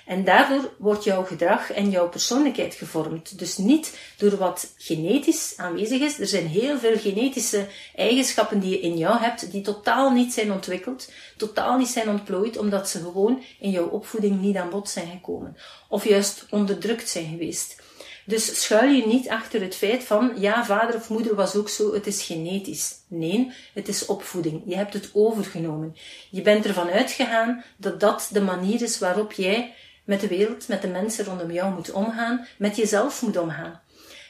En 0.08 0.24
daardoor 0.24 0.74
wordt 0.78 1.04
jouw 1.04 1.24
gedrag 1.24 1.72
en 1.72 1.90
jouw 1.90 2.08
persoonlijkheid 2.08 2.74
gevormd. 2.74 3.38
Dus 3.38 3.56
niet 3.56 3.98
door 4.16 4.36
wat 4.36 4.72
genetisch 4.76 5.54
aanwezig 5.56 6.00
is. 6.00 6.20
Er 6.20 6.26
zijn 6.26 6.46
heel 6.46 6.78
veel 6.78 6.98
genetische 6.98 7.66
eigenschappen 7.94 8.60
die 8.60 8.70
je 8.70 8.80
in 8.80 8.96
jou 8.96 9.18
hebt, 9.18 9.50
die 9.50 9.62
totaal 9.62 10.10
niet 10.10 10.32
zijn 10.32 10.52
ontwikkeld, 10.52 11.10
totaal 11.36 11.78
niet 11.78 11.88
zijn 11.88 12.08
ontplooid, 12.08 12.58
omdat 12.58 12.88
ze 12.88 12.98
gewoon 12.98 13.42
in 13.58 13.70
jouw 13.70 13.86
opvoeding 13.86 14.40
niet 14.40 14.56
aan 14.56 14.70
bod 14.70 14.88
zijn 14.88 15.10
gekomen. 15.10 15.56
Of 15.88 16.04
juist 16.04 16.46
onderdrukt 16.50 17.08
zijn 17.08 17.28
geweest. 17.28 17.82
Dus 18.26 18.62
schuil 18.62 18.90
je 18.90 19.06
niet 19.06 19.28
achter 19.28 19.60
het 19.60 19.74
feit 19.74 20.04
van, 20.04 20.32
ja, 20.38 20.64
vader 20.64 20.94
of 20.94 21.08
moeder 21.08 21.34
was 21.34 21.54
ook 21.56 21.68
zo, 21.68 21.94
het 21.94 22.06
is 22.06 22.22
genetisch. 22.22 22.94
Nee, 23.08 23.52
het 23.74 23.88
is 23.88 24.06
opvoeding. 24.06 24.62
Je 24.66 24.76
hebt 24.76 24.92
het 24.92 25.10
overgenomen. 25.12 25.96
Je 26.30 26.42
bent 26.42 26.66
ervan 26.66 26.90
uitgegaan 26.90 27.64
dat 27.76 28.00
dat 28.00 28.28
de 28.32 28.40
manier 28.40 28.82
is 28.82 28.98
waarop 28.98 29.32
jij 29.32 29.74
met 30.08 30.20
de 30.20 30.28
wereld, 30.28 30.68
met 30.68 30.82
de 30.82 30.88
mensen 30.88 31.24
rondom 31.24 31.50
jou 31.50 31.74
moet 31.74 31.90
omgaan, 31.90 32.46
met 32.58 32.76
jezelf 32.76 33.22
moet 33.22 33.36
omgaan. 33.36 33.80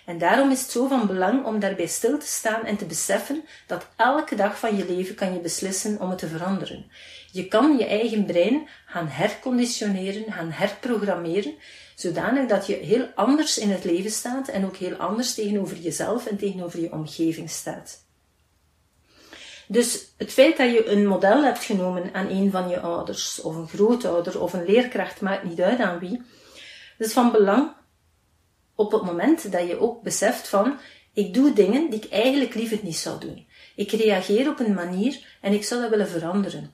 En 0.07 0.19
daarom 0.19 0.51
is 0.51 0.61
het 0.61 0.71
zo 0.71 0.87
van 0.87 1.07
belang 1.07 1.45
om 1.45 1.61
daarbij 1.61 1.87
stil 1.87 2.19
te 2.19 2.27
staan 2.27 2.65
en 2.65 2.77
te 2.77 2.85
beseffen 2.85 3.45
dat 3.67 3.87
elke 3.97 4.35
dag 4.35 4.59
van 4.59 4.77
je 4.77 4.87
leven 4.87 5.15
kan 5.15 5.33
je 5.33 5.41
beslissen 5.41 6.01
om 6.01 6.11
het 6.11 6.19
te 6.19 6.29
veranderen. 6.29 6.91
Je 7.33 7.49
kan 7.49 7.77
je 7.79 7.87
eigen 7.87 8.25
brein 8.25 8.69
gaan 8.87 9.09
herconditioneren, 9.09 10.33
gaan 10.33 10.51
herprogrammeren, 10.51 11.55
zodanig 11.95 12.49
dat 12.49 12.67
je 12.67 12.75
heel 12.75 13.07
anders 13.15 13.59
in 13.59 13.71
het 13.71 13.85
leven 13.85 14.11
staat 14.11 14.49
en 14.49 14.65
ook 14.65 14.77
heel 14.77 14.95
anders 14.95 15.35
tegenover 15.35 15.77
jezelf 15.77 16.27
en 16.27 16.37
tegenover 16.37 16.81
je 16.81 16.93
omgeving 16.93 17.51
staat. 17.51 18.07
Dus 19.69 20.13
het 20.17 20.33
feit 20.33 20.57
dat 20.57 20.71
je 20.71 20.87
een 20.87 21.07
model 21.07 21.45
hebt 21.45 21.65
genomen 21.65 22.15
aan 22.15 22.29
een 22.29 22.51
van 22.51 22.69
je 22.69 22.81
ouders, 22.81 23.41
of 23.41 23.57
een 23.57 23.69
grootouder, 23.69 24.41
of 24.41 24.53
een 24.53 24.65
leerkracht, 24.65 25.21
maakt 25.21 25.45
niet 25.45 25.61
uit 25.61 25.81
aan 25.81 25.99
wie, 25.99 26.23
dat 26.99 27.07
is 27.07 27.13
van 27.13 27.33
belang 27.33 27.73
op 28.75 28.93
het 28.93 29.03
moment 29.03 29.53
dat 29.53 29.69
je 29.69 29.81
ook 29.81 30.03
beseft 30.03 30.49
van, 30.49 30.79
ik 31.13 31.35
doe 31.35 31.53
dingen 31.53 31.91
die 31.91 32.01
ik 32.01 32.11
eigenlijk 32.11 32.55
liever 32.55 32.79
niet 32.83 32.97
zou 32.97 33.21
doen. 33.21 33.47
Ik 33.77 33.91
reageer 33.91 34.49
op 34.49 34.59
een 34.59 34.75
manier 34.75 35.39
en 35.41 35.53
ik 35.53 35.65
zou 35.65 35.81
dat 35.81 35.91
willen 35.91 36.09
veranderen. 36.09 36.73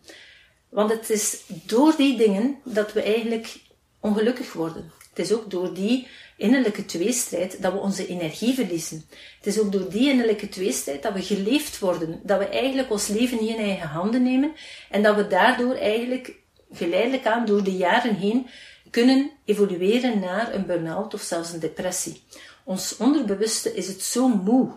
Want 0.68 0.90
het 0.90 1.10
is 1.10 1.42
door 1.46 1.94
die 1.96 2.16
dingen 2.16 2.58
dat 2.64 2.92
we 2.92 3.02
eigenlijk 3.02 3.56
ongelukkig 4.00 4.52
worden. 4.52 4.92
Het 5.08 5.18
is 5.18 5.32
ook 5.32 5.50
door 5.50 5.74
die 5.74 6.08
innerlijke 6.36 6.84
tweestrijd 6.84 7.62
dat 7.62 7.72
we 7.72 7.78
onze 7.78 8.06
energie 8.06 8.54
verliezen. 8.54 9.04
Het 9.36 9.46
is 9.46 9.60
ook 9.60 9.72
door 9.72 9.90
die 9.90 10.10
innerlijke 10.10 10.48
tweestrijd 10.48 11.02
dat 11.02 11.12
we 11.12 11.22
geleefd 11.22 11.78
worden. 11.78 12.20
Dat 12.22 12.38
we 12.38 12.48
eigenlijk 12.48 12.90
ons 12.90 13.06
leven 13.06 13.38
niet 13.40 13.56
in 13.56 13.64
eigen 13.64 13.88
handen 13.88 14.22
nemen. 14.22 14.52
En 14.90 15.02
dat 15.02 15.16
we 15.16 15.26
daardoor 15.26 15.74
eigenlijk 15.74 16.34
geleidelijk 16.72 17.26
aan 17.26 17.46
door 17.46 17.64
de 17.64 17.76
jaren 17.76 18.14
heen 18.14 18.46
kunnen 18.90 19.30
evolueren 19.44 20.20
naar 20.20 20.54
een 20.54 20.66
burn-out 20.66 21.14
of 21.14 21.20
zelfs 21.20 21.52
een 21.52 21.60
depressie. 21.60 22.22
Ons 22.64 22.96
onderbewuste 22.96 23.74
is 23.74 23.86
het 23.86 24.02
zo 24.02 24.28
moe 24.28 24.72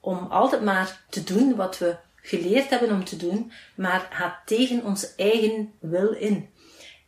om 0.00 0.26
altijd 0.30 0.62
maar 0.62 1.04
te 1.08 1.24
doen 1.24 1.56
wat 1.56 1.78
we 1.78 1.96
geleerd 2.22 2.70
hebben 2.70 2.90
om 2.90 3.04
te 3.04 3.16
doen, 3.16 3.52
maar 3.74 4.08
gaat 4.10 4.36
tegen 4.46 4.84
onze 4.84 5.10
eigen 5.16 5.72
wil 5.80 6.12
in. 6.12 6.48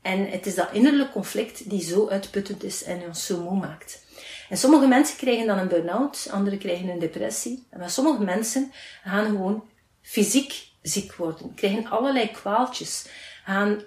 En 0.04 0.30
het 0.30 0.46
is 0.46 0.54
dat 0.54 0.68
innerlijk 0.72 1.12
conflict 1.12 1.70
die 1.70 1.82
zo 1.82 2.08
uitputtend 2.08 2.64
is 2.64 2.82
en 2.82 3.02
ons 3.02 3.26
zo 3.26 3.42
moe 3.42 3.58
maakt. 3.58 4.04
En 4.48 4.56
sommige 4.56 4.86
mensen 4.86 5.16
krijgen 5.16 5.46
dan 5.46 5.58
een 5.58 5.68
burn-out, 5.68 6.28
anderen 6.30 6.58
krijgen 6.58 6.88
een 6.88 6.98
depressie. 6.98 7.66
Maar 7.76 7.90
sommige 7.90 8.22
mensen 8.22 8.72
gaan 9.04 9.24
gewoon 9.24 9.68
fysiek 10.02 10.68
ziek 10.82 11.14
worden, 11.14 11.54
krijgen 11.54 11.86
allerlei 11.86 12.30
kwaaltjes, 12.30 13.06
gaan 13.44 13.82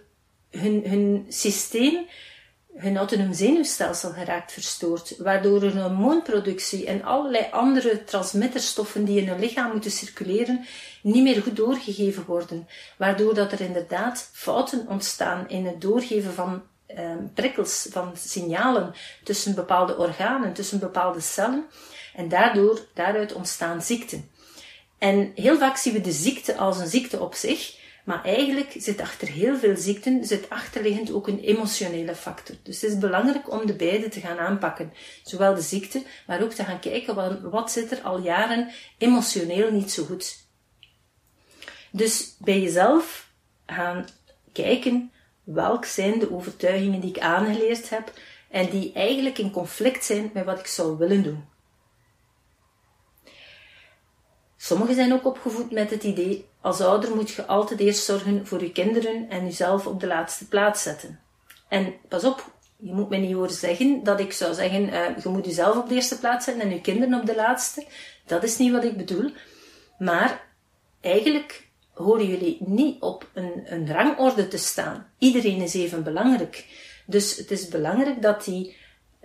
hun, 0.49 0.83
hun 0.85 1.25
systeem 1.29 2.05
hun 2.77 2.97
autonoom 2.97 3.33
zenuwstelsel 3.33 4.11
geraakt 4.11 4.51
verstoord, 4.51 5.17
waardoor 5.17 5.63
een 5.63 5.81
hormoonproductie 5.81 6.85
en 6.85 7.03
allerlei 7.03 7.47
andere 7.51 8.03
transmitterstoffen 8.03 9.05
die 9.05 9.21
in 9.21 9.27
hun 9.27 9.39
lichaam 9.39 9.71
moeten 9.71 9.91
circuleren, 9.91 10.65
niet 11.01 11.23
meer 11.23 11.41
goed 11.41 11.55
doorgegeven 11.55 12.25
worden, 12.25 12.67
waardoor 12.97 13.33
dat 13.33 13.51
er 13.51 13.61
inderdaad 13.61 14.29
fouten 14.33 14.87
ontstaan 14.87 15.49
in 15.49 15.65
het 15.65 15.81
doorgeven 15.81 16.33
van 16.33 16.63
eh, 16.85 17.15
prikkels, 17.33 17.87
van 17.89 18.11
signalen 18.17 18.93
tussen 19.23 19.55
bepaalde 19.55 19.97
organen, 19.97 20.53
tussen 20.53 20.79
bepaalde 20.79 21.19
cellen, 21.19 21.65
en 22.15 22.29
daardoor, 22.29 22.79
daaruit 22.93 23.33
ontstaan 23.33 23.81
ziekten. 23.81 24.29
En 24.97 25.31
heel 25.35 25.57
vaak 25.57 25.77
zien 25.77 25.93
we 25.93 26.01
de 26.01 26.11
ziekte 26.11 26.55
als 26.55 26.79
een 26.79 26.87
ziekte 26.87 27.19
op 27.19 27.33
zich, 27.33 27.75
maar 28.07 28.23
eigenlijk 28.23 28.73
zit 28.77 29.01
achter 29.01 29.27
heel 29.27 29.57
veel 29.57 29.77
ziekten, 29.77 30.25
zit 30.25 30.49
achterliggend 30.49 31.11
ook 31.11 31.27
een 31.27 31.39
emotionele 31.39 32.15
factor. 32.15 32.55
Dus 32.63 32.81
het 32.81 32.91
is 32.91 32.97
belangrijk 32.97 33.51
om 33.51 33.65
de 33.65 33.75
beide 33.75 34.09
te 34.09 34.19
gaan 34.19 34.37
aanpakken. 34.37 34.93
Zowel 35.23 35.55
de 35.55 35.61
ziekte, 35.61 36.03
maar 36.27 36.41
ook 36.41 36.51
te 36.51 36.63
gaan 36.63 36.79
kijken 36.79 37.15
wat, 37.15 37.41
wat 37.41 37.71
zit 37.71 37.91
er 37.91 38.01
al 38.01 38.19
jaren 38.19 38.71
emotioneel 38.97 39.71
niet 39.71 39.91
zo 39.91 40.05
goed. 40.05 40.37
Dus 41.91 42.35
bij 42.39 42.61
jezelf 42.61 43.29
gaan 43.65 44.05
kijken 44.51 45.11
welk 45.43 45.85
zijn 45.85 46.19
de 46.19 46.33
overtuigingen 46.33 46.99
die 46.99 47.09
ik 47.09 47.19
aangeleerd 47.19 47.89
heb 47.89 48.13
en 48.49 48.69
die 48.69 48.93
eigenlijk 48.93 49.37
in 49.37 49.51
conflict 49.51 50.05
zijn 50.05 50.29
met 50.33 50.45
wat 50.45 50.59
ik 50.59 50.67
zou 50.67 50.97
willen 50.97 51.23
doen. 51.23 51.45
Sommigen 54.57 54.95
zijn 54.95 55.13
ook 55.13 55.25
opgevoed 55.25 55.71
met 55.71 55.89
het 55.89 56.03
idee, 56.03 56.46
als 56.61 56.81
ouder 56.81 57.15
moet 57.15 57.29
je 57.29 57.45
altijd 57.45 57.79
eerst 57.79 58.03
zorgen 58.03 58.47
voor 58.47 58.61
je 58.61 58.71
kinderen 58.71 59.29
en 59.29 59.43
jezelf 59.43 59.87
op 59.87 59.99
de 59.99 60.07
laatste 60.07 60.47
plaats 60.47 60.83
zetten. 60.83 61.19
En 61.67 61.93
pas 62.07 62.23
op, 62.23 62.51
je 62.77 62.93
moet 62.93 63.09
mij 63.09 63.19
niet 63.19 63.33
horen 63.33 63.49
zeggen 63.49 64.03
dat 64.03 64.19
ik 64.19 64.33
zou 64.33 64.53
zeggen, 64.53 64.83
uh, 64.83 65.17
je 65.23 65.29
moet 65.29 65.45
jezelf 65.45 65.77
op 65.77 65.89
de 65.89 65.95
eerste 65.95 66.19
plaats 66.19 66.45
zetten 66.45 66.63
en 66.63 66.69
je 66.69 66.81
kinderen 66.81 67.19
op 67.19 67.25
de 67.25 67.35
laatste. 67.35 67.85
Dat 68.25 68.43
is 68.43 68.57
niet 68.57 68.71
wat 68.71 68.83
ik 68.83 68.97
bedoel. 68.97 69.31
Maar 69.99 70.45
eigenlijk 71.01 71.67
horen 71.93 72.27
jullie 72.27 72.57
niet 72.59 73.01
op 73.01 73.29
een, 73.33 73.63
een 73.65 73.91
rangorde 73.91 74.47
te 74.47 74.57
staan. 74.57 75.07
Iedereen 75.17 75.61
is 75.61 75.73
even 75.73 76.03
belangrijk. 76.03 76.65
Dus 77.05 77.37
het 77.37 77.51
is 77.51 77.67
belangrijk 77.67 78.21
dat 78.21 78.43
die 78.43 78.75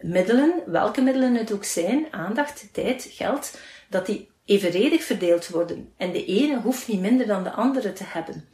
middelen, 0.01 0.63
welke 0.67 1.01
middelen 1.01 1.35
het 1.35 1.53
ook 1.53 1.65
zijn, 1.65 2.07
aandacht, 2.11 2.69
tijd, 2.73 3.09
geld, 3.11 3.59
dat 3.89 4.07
die 4.07 4.31
evenredig 4.53 5.03
verdeeld 5.05 5.49
worden. 5.49 5.93
En 5.97 6.13
de 6.13 6.25
ene 6.25 6.61
hoeft 6.61 6.89
niet 6.89 7.01
minder 7.01 7.27
dan 7.27 7.43
de 7.43 7.51
andere 7.51 7.93
te 7.93 8.05
hebben. 8.07 8.49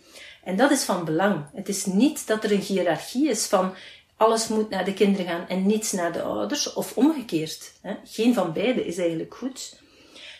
En 0.44 0.56
dat 0.56 0.70
is 0.70 0.84
van 0.84 1.04
belang. 1.04 1.44
Het 1.54 1.68
is 1.68 1.84
niet 1.84 2.26
dat 2.26 2.44
er 2.44 2.52
een 2.52 2.60
hiërarchie 2.60 3.28
is 3.28 3.46
van 3.46 3.74
alles 4.16 4.48
moet 4.48 4.70
naar 4.70 4.84
de 4.84 4.94
kinderen 4.94 5.26
gaan 5.26 5.48
en 5.48 5.66
niets 5.66 5.92
naar 5.92 6.12
de 6.12 6.22
ouders, 6.22 6.72
of 6.72 6.96
omgekeerd. 6.96 7.72
Geen 8.04 8.34
van 8.34 8.52
beide 8.52 8.86
is 8.86 8.98
eigenlijk 8.98 9.34
goed. 9.34 9.80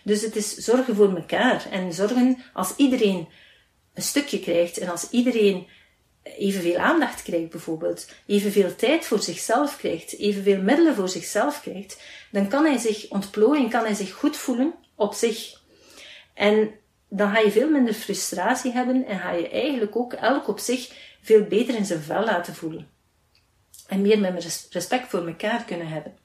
Dus 0.05 0.23
het 0.23 0.37
is 0.37 0.55
zorgen 0.55 0.95
voor 0.95 1.17
elkaar 1.17 1.67
en 1.71 1.93
zorgen 1.93 2.43
als 2.53 2.75
iedereen 2.77 3.29
een 3.95 4.03
stukje 4.03 4.41
krijgt 4.41 4.79
en 4.79 4.89
als 4.89 5.11
iedereen 5.11 5.67
evenveel 6.23 6.77
aandacht 6.77 7.23
krijgt 7.23 7.51
bijvoorbeeld, 7.51 8.09
evenveel 8.27 8.77
tijd 8.77 9.07
voor 9.07 9.23
zichzelf 9.23 9.77
krijgt, 9.77 10.19
evenveel 10.19 10.63
middelen 10.63 10.95
voor 10.95 11.09
zichzelf 11.09 11.61
krijgt, 11.61 12.03
dan 12.31 12.49
kan 12.49 12.65
hij 12.65 12.79
zich 12.79 13.09
ontplooien, 13.09 13.69
kan 13.69 13.85
hij 13.85 13.95
zich 13.95 14.13
goed 14.13 14.37
voelen 14.37 14.75
op 14.99 15.15
zich. 15.15 15.61
En 16.35 16.71
dan 17.09 17.31
ga 17.31 17.39
je 17.39 17.51
veel 17.51 17.71
minder 17.71 17.95
frustratie 17.95 18.73
hebben 18.73 19.07
en 19.07 19.19
ga 19.19 19.31
je 19.31 19.49
eigenlijk 19.49 19.97
ook 19.97 20.13
elk 20.13 20.49
op 20.49 20.59
zich 20.59 20.93
veel 21.23 21.45
beter 21.45 21.75
in 21.75 21.85
zijn 21.85 22.01
vel 22.01 22.25
laten 22.25 22.55
voelen. 22.55 22.89
En 23.87 24.01
meer 24.01 24.19
met 24.19 24.69
respect 24.71 25.09
voor 25.09 25.27
elkaar 25.27 25.65
kunnen 25.65 25.89
hebben. 25.89 26.17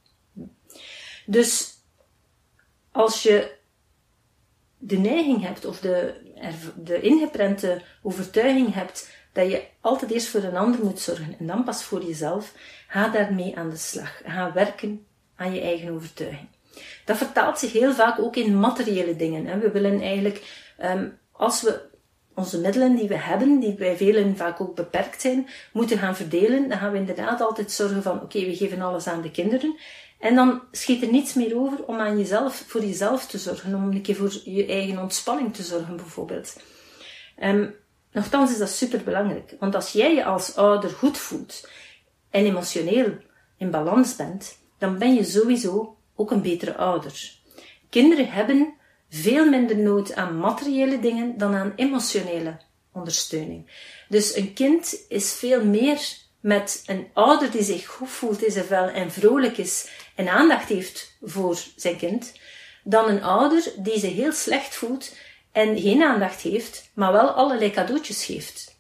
Dus 1.25 1.74
als 2.92 3.24
je 3.24 3.51
de 4.77 4.98
neiging 4.98 5.42
hebt 5.42 5.65
of 5.65 5.80
de, 5.80 6.13
de 6.75 7.01
ingeprente 7.01 7.82
overtuiging 8.01 8.74
hebt 8.74 9.10
dat 9.32 9.51
je 9.51 9.63
altijd 9.82 10.12
eerst 10.12 10.27
voor 10.27 10.44
een 10.44 10.56
ander 10.56 10.84
moet 10.84 11.00
zorgen 11.00 11.36
en 11.39 11.48
dan 11.48 11.63
pas 11.63 11.84
voor 11.84 12.03
jezelf, 12.03 12.53
ga 12.88 13.08
daarmee 13.08 13.58
aan 13.58 13.70
de 13.70 13.77
slag. 13.77 14.22
Ga 14.25 14.53
werken 14.53 15.06
aan 15.36 15.53
je 15.53 15.62
eigen 15.62 15.94
overtuiging. 15.94 16.48
Dat 17.06 17.18
vertaalt 17.18 17.60
zich 17.60 17.72
heel 17.72 17.94
vaak 17.94 18.20
ook 18.20 18.36
in 18.36 18.60
materiële 18.60 19.15
dingen. 19.15 19.60
We 19.60 19.72
willen 19.72 20.01
eigenlijk, 20.01 20.65
ehm, 20.77 21.10
als 21.32 21.62
we 21.62 21.92
onze 22.36 22.60
middelen 22.60 22.96
die 22.96 23.08
we 23.08 23.18
hebben, 23.18 23.60
die 23.60 23.74
bij 23.74 23.98
velen 23.98 24.38
vaak 24.38 24.62
ook 24.62 24.75
beperkt 24.75 25.22
zijn, 25.22 25.48
moeten 25.72 25.98
gaan 25.98 26.15
verdelen, 26.15 26.70
dan 26.70 26.77
gaan 26.77 26.92
we 26.92 26.98
inderdaad 26.98 27.42
altijd 27.42 27.72
zorgen 27.72 28.03
van, 28.03 28.22
oké, 28.22 28.39
we 28.39 28.56
geven 28.56 28.82
alles 28.82 29.08
aan 29.08 29.22
de 29.22 29.32
kinderen. 29.32 29.75
En 30.20 30.36
dan 30.36 30.62
schiet 30.72 31.01
er 31.01 31.12
niets 31.12 31.34
meer 31.34 31.58
over 31.58 31.86
om 31.86 32.00
aan 32.00 32.18
jezelf, 32.18 32.63
voor 32.68 32.82
jezelf 32.82 33.27
te 33.27 33.38
zorgen, 33.38 33.75
om 33.75 33.92
een 33.92 34.01
keer 34.01 34.15
voor 34.15 34.32
je 34.44 34.65
eigen 34.65 35.00
ontspanning 35.00 35.56
te 35.56 35.63
zorgen, 35.63 35.96
bijvoorbeeld. 35.96 36.56
Um, 37.44 37.75
nochtans 38.12 38.51
is 38.51 38.58
dat 38.58 38.70
super 38.70 39.03
belangrijk, 39.03 39.56
want 39.60 39.75
als 39.75 39.92
jij 39.92 40.15
je 40.15 40.25
als 40.25 40.56
ouder 40.56 40.89
goed 40.89 41.18
voelt 41.18 41.68
en 42.30 42.46
emotioneel 42.46 43.18
in 43.58 43.72
balans 43.72 44.15
bent, 44.15 44.58
dan 44.77 44.98
ben 44.98 45.13
je 45.13 45.24
sowieso 45.24 45.98
ook 46.15 46.32
een 46.32 46.41
betere 46.41 46.75
ouder. 46.75 47.32
Kinderen 47.89 48.32
hebben 48.32 48.74
veel 49.10 49.50
minder 49.50 49.77
nood 49.77 50.15
aan 50.15 50.38
materiële 50.38 51.00
dingen 51.00 51.38
dan 51.38 51.55
aan 51.55 51.74
emotionele 51.75 52.58
ondersteuning. 52.91 53.72
Dus 54.10 54.36
een 54.36 54.53
kind 54.53 55.05
is 55.08 55.34
veel 55.34 55.65
meer 55.65 56.00
met 56.39 56.84
een 56.86 57.08
ouder 57.13 57.51
die 57.51 57.63
zich 57.63 57.86
goed 57.86 58.10
voelt 58.10 58.43
in 58.43 58.51
zijn 58.51 58.65
vel 58.65 58.88
en 58.88 59.12
vrolijk 59.12 59.58
is 59.58 59.89
en 60.15 60.27
aandacht 60.27 60.70
heeft 60.70 61.17
voor 61.22 61.58
zijn 61.75 61.98
kind, 61.98 62.34
dan 62.84 63.10
een 63.10 63.24
ouder 63.24 63.74
die 63.77 64.00
zich 64.00 64.13
heel 64.13 64.32
slecht 64.32 64.75
voelt 64.75 65.15
en 65.51 65.79
geen 65.79 66.03
aandacht 66.03 66.41
heeft, 66.41 66.89
maar 66.93 67.12
wel 67.12 67.29
allerlei 67.29 67.72
cadeautjes 67.72 68.25
geeft. 68.25 68.77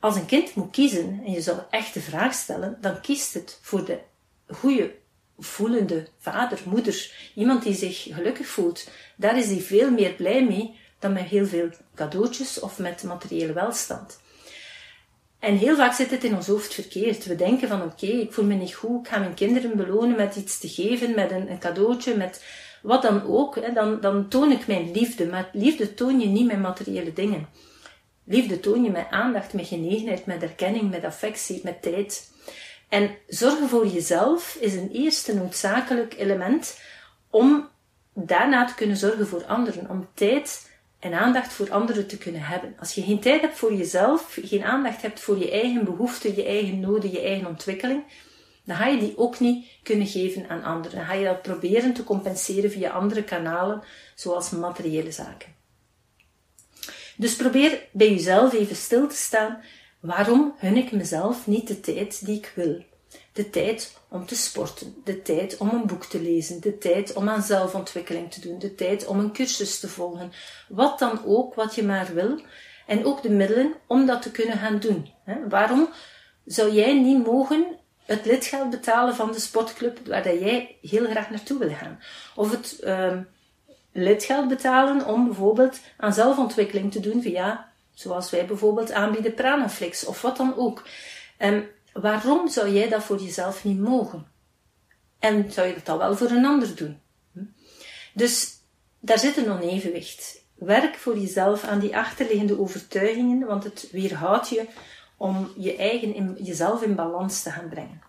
Als 0.00 0.16
een 0.16 0.26
kind 0.26 0.54
moet 0.54 0.70
kiezen 0.70 1.22
en 1.24 1.32
je 1.32 1.40
zou 1.40 1.58
echt 1.70 1.94
de 1.94 2.00
vraag 2.00 2.34
stellen, 2.34 2.78
dan 2.80 3.00
kiest 3.00 3.34
het 3.34 3.58
voor 3.62 3.84
de 3.84 3.98
goede 4.46 4.94
voelende 5.38 6.06
vader, 6.18 6.58
moeder, 6.64 7.12
iemand 7.34 7.62
die 7.62 7.74
zich 7.74 8.02
gelukkig 8.02 8.46
voelt, 8.46 8.88
daar 9.16 9.38
is 9.38 9.46
hij 9.46 9.60
veel 9.60 9.90
meer 9.90 10.12
blij 10.12 10.44
mee 10.44 10.74
dan 10.98 11.12
met 11.12 11.24
heel 11.24 11.46
veel 11.46 11.68
cadeautjes 11.94 12.60
of 12.60 12.78
met 12.78 13.02
materiële 13.02 13.52
welstand. 13.52 14.20
En 15.38 15.56
heel 15.56 15.76
vaak 15.76 15.92
zit 15.92 16.10
het 16.10 16.24
in 16.24 16.34
ons 16.34 16.46
hoofd 16.46 16.74
verkeerd. 16.74 17.26
We 17.26 17.36
denken 17.36 17.68
van 17.68 17.82
oké, 17.82 18.06
ik 18.06 18.32
voel 18.32 18.44
me 18.44 18.54
niet 18.54 18.74
goed, 18.74 19.06
ik 19.06 19.12
ga 19.12 19.18
mijn 19.18 19.34
kinderen 19.34 19.76
belonen 19.76 20.16
met 20.16 20.36
iets 20.36 20.58
te 20.58 20.68
geven, 20.68 21.14
met 21.14 21.30
een, 21.30 21.50
een 21.50 21.58
cadeautje, 21.58 22.16
met 22.16 22.44
wat 22.82 23.02
dan 23.02 23.22
ook. 23.22 23.54
Hè, 23.54 23.72
dan, 23.72 24.00
dan 24.00 24.28
toon 24.28 24.50
ik 24.52 24.66
mijn 24.66 24.92
liefde. 24.92 25.26
Maar 25.26 25.48
liefde 25.52 25.94
toon 25.94 26.20
je 26.20 26.26
niet 26.26 26.46
met 26.46 26.60
materiële 26.60 27.12
dingen. 27.12 27.48
Liefde 28.24 28.60
toon 28.60 28.82
je 28.82 28.90
met 28.90 29.06
aandacht, 29.10 29.52
met 29.52 29.66
genegenheid, 29.66 30.26
met 30.26 30.42
erkenning, 30.42 30.90
met 30.90 31.04
affectie, 31.04 31.60
met 31.64 31.82
tijd. 31.82 32.30
En 32.88 33.16
zorgen 33.26 33.68
voor 33.68 33.86
jezelf 33.86 34.56
is 34.60 34.74
een 34.74 34.90
eerste 34.90 35.34
noodzakelijk 35.34 36.14
element 36.18 36.80
om 37.30 37.68
daarna 38.12 38.64
te 38.64 38.74
kunnen 38.74 38.96
zorgen 38.96 39.26
voor 39.26 39.44
anderen. 39.44 39.90
Om 39.90 40.08
tijd 40.14 40.70
en 40.98 41.12
aandacht 41.14 41.52
voor 41.52 41.72
anderen 41.72 42.06
te 42.06 42.18
kunnen 42.18 42.40
hebben. 42.40 42.76
Als 42.78 42.94
je 42.94 43.02
geen 43.02 43.20
tijd 43.20 43.40
hebt 43.40 43.58
voor 43.58 43.74
jezelf, 43.74 44.38
geen 44.42 44.64
aandacht 44.64 45.02
hebt 45.02 45.20
voor 45.20 45.38
je 45.38 45.50
eigen 45.50 45.84
behoeften, 45.84 46.36
je 46.36 46.44
eigen 46.44 46.80
noden, 46.80 47.10
je 47.10 47.20
eigen 47.20 47.46
ontwikkeling, 47.46 48.02
dan 48.64 48.76
ga 48.76 48.86
je 48.86 48.98
die 48.98 49.18
ook 49.18 49.40
niet 49.40 49.66
kunnen 49.82 50.06
geven 50.06 50.48
aan 50.48 50.62
anderen. 50.62 50.96
Dan 50.96 51.06
ga 51.06 51.12
je 51.12 51.24
dat 51.24 51.42
proberen 51.42 51.92
te 51.92 52.04
compenseren 52.04 52.70
via 52.70 52.90
andere 52.90 53.24
kanalen, 53.24 53.82
zoals 54.14 54.50
materiële 54.50 55.12
zaken. 55.12 55.54
Dus 57.16 57.36
probeer 57.36 57.86
bij 57.92 58.10
jezelf 58.10 58.52
even 58.52 58.76
stil 58.76 59.08
te 59.08 59.16
staan. 59.16 59.62
Waarom 60.06 60.54
hun 60.56 60.76
ik 60.76 60.92
mezelf 60.92 61.46
niet 61.46 61.68
de 61.68 61.80
tijd 61.80 62.24
die 62.26 62.36
ik 62.36 62.52
wil? 62.54 62.84
De 63.32 63.50
tijd 63.50 63.98
om 64.08 64.26
te 64.26 64.36
sporten, 64.36 64.94
de 65.04 65.22
tijd 65.22 65.56
om 65.56 65.68
een 65.68 65.86
boek 65.86 66.04
te 66.04 66.20
lezen, 66.20 66.60
de 66.60 66.78
tijd 66.78 67.12
om 67.12 67.28
aan 67.28 67.42
zelfontwikkeling 67.42 68.32
te 68.32 68.40
doen, 68.40 68.58
de 68.58 68.74
tijd 68.74 69.06
om 69.06 69.18
een 69.18 69.32
cursus 69.32 69.80
te 69.80 69.88
volgen. 69.88 70.32
Wat 70.68 70.98
dan 70.98 71.24
ook, 71.24 71.54
wat 71.54 71.74
je 71.74 71.82
maar 71.82 72.14
wil. 72.14 72.40
En 72.86 73.04
ook 73.04 73.22
de 73.22 73.30
middelen 73.30 73.74
om 73.86 74.06
dat 74.06 74.22
te 74.22 74.30
kunnen 74.30 74.58
gaan 74.58 74.78
doen. 74.78 75.10
Waarom 75.48 75.88
zou 76.44 76.72
jij 76.72 77.00
niet 77.00 77.26
mogen 77.26 77.66
het 78.04 78.24
lidgeld 78.24 78.70
betalen 78.70 79.14
van 79.14 79.32
de 79.32 79.40
sportclub 79.40 80.06
waar 80.06 80.22
dat 80.22 80.40
jij 80.40 80.76
heel 80.82 81.04
graag 81.04 81.30
naartoe 81.30 81.58
wil 81.58 81.70
gaan? 81.70 82.00
Of 82.34 82.50
het 82.50 82.80
uh, 82.84 83.16
lidgeld 83.92 84.48
betalen 84.48 85.06
om 85.06 85.24
bijvoorbeeld 85.24 85.80
aan 85.96 86.12
zelfontwikkeling 86.12 86.92
te 86.92 87.00
doen 87.00 87.22
via, 87.22 87.72
zoals 87.96 88.30
wij 88.30 88.46
bijvoorbeeld 88.46 88.92
aanbieden, 88.92 89.34
Pranaflix 89.34 90.04
of 90.04 90.22
wat 90.22 90.36
dan 90.36 90.56
ook. 90.56 90.82
Um, 91.38 91.68
Waarom 92.00 92.48
zou 92.48 92.70
jij 92.70 92.88
dat 92.88 93.02
voor 93.02 93.22
jezelf 93.22 93.64
niet 93.64 93.78
mogen? 93.78 94.26
En 95.18 95.52
zou 95.52 95.66
je 95.66 95.74
dat 95.74 95.86
dan 95.86 95.98
wel 95.98 96.16
voor 96.16 96.30
een 96.30 96.44
ander 96.44 96.76
doen? 96.76 97.00
Hm? 97.32 97.44
Dus 98.14 98.50
daar 99.00 99.18
zit 99.18 99.36
een 99.36 99.50
onevenwicht. 99.50 100.44
Werk 100.54 100.96
voor 100.96 101.18
jezelf 101.18 101.64
aan 101.64 101.78
die 101.78 101.96
achterliggende 101.96 102.60
overtuigingen, 102.60 103.46
want 103.46 103.64
het 103.64 103.88
weerhoudt 103.90 104.48
je 104.48 104.66
om 105.16 105.52
je 105.56 105.76
eigen 105.76 106.14
in, 106.14 106.38
jezelf 106.42 106.82
in 106.82 106.94
balans 106.94 107.42
te 107.42 107.50
gaan 107.50 107.68
brengen. 107.68 108.02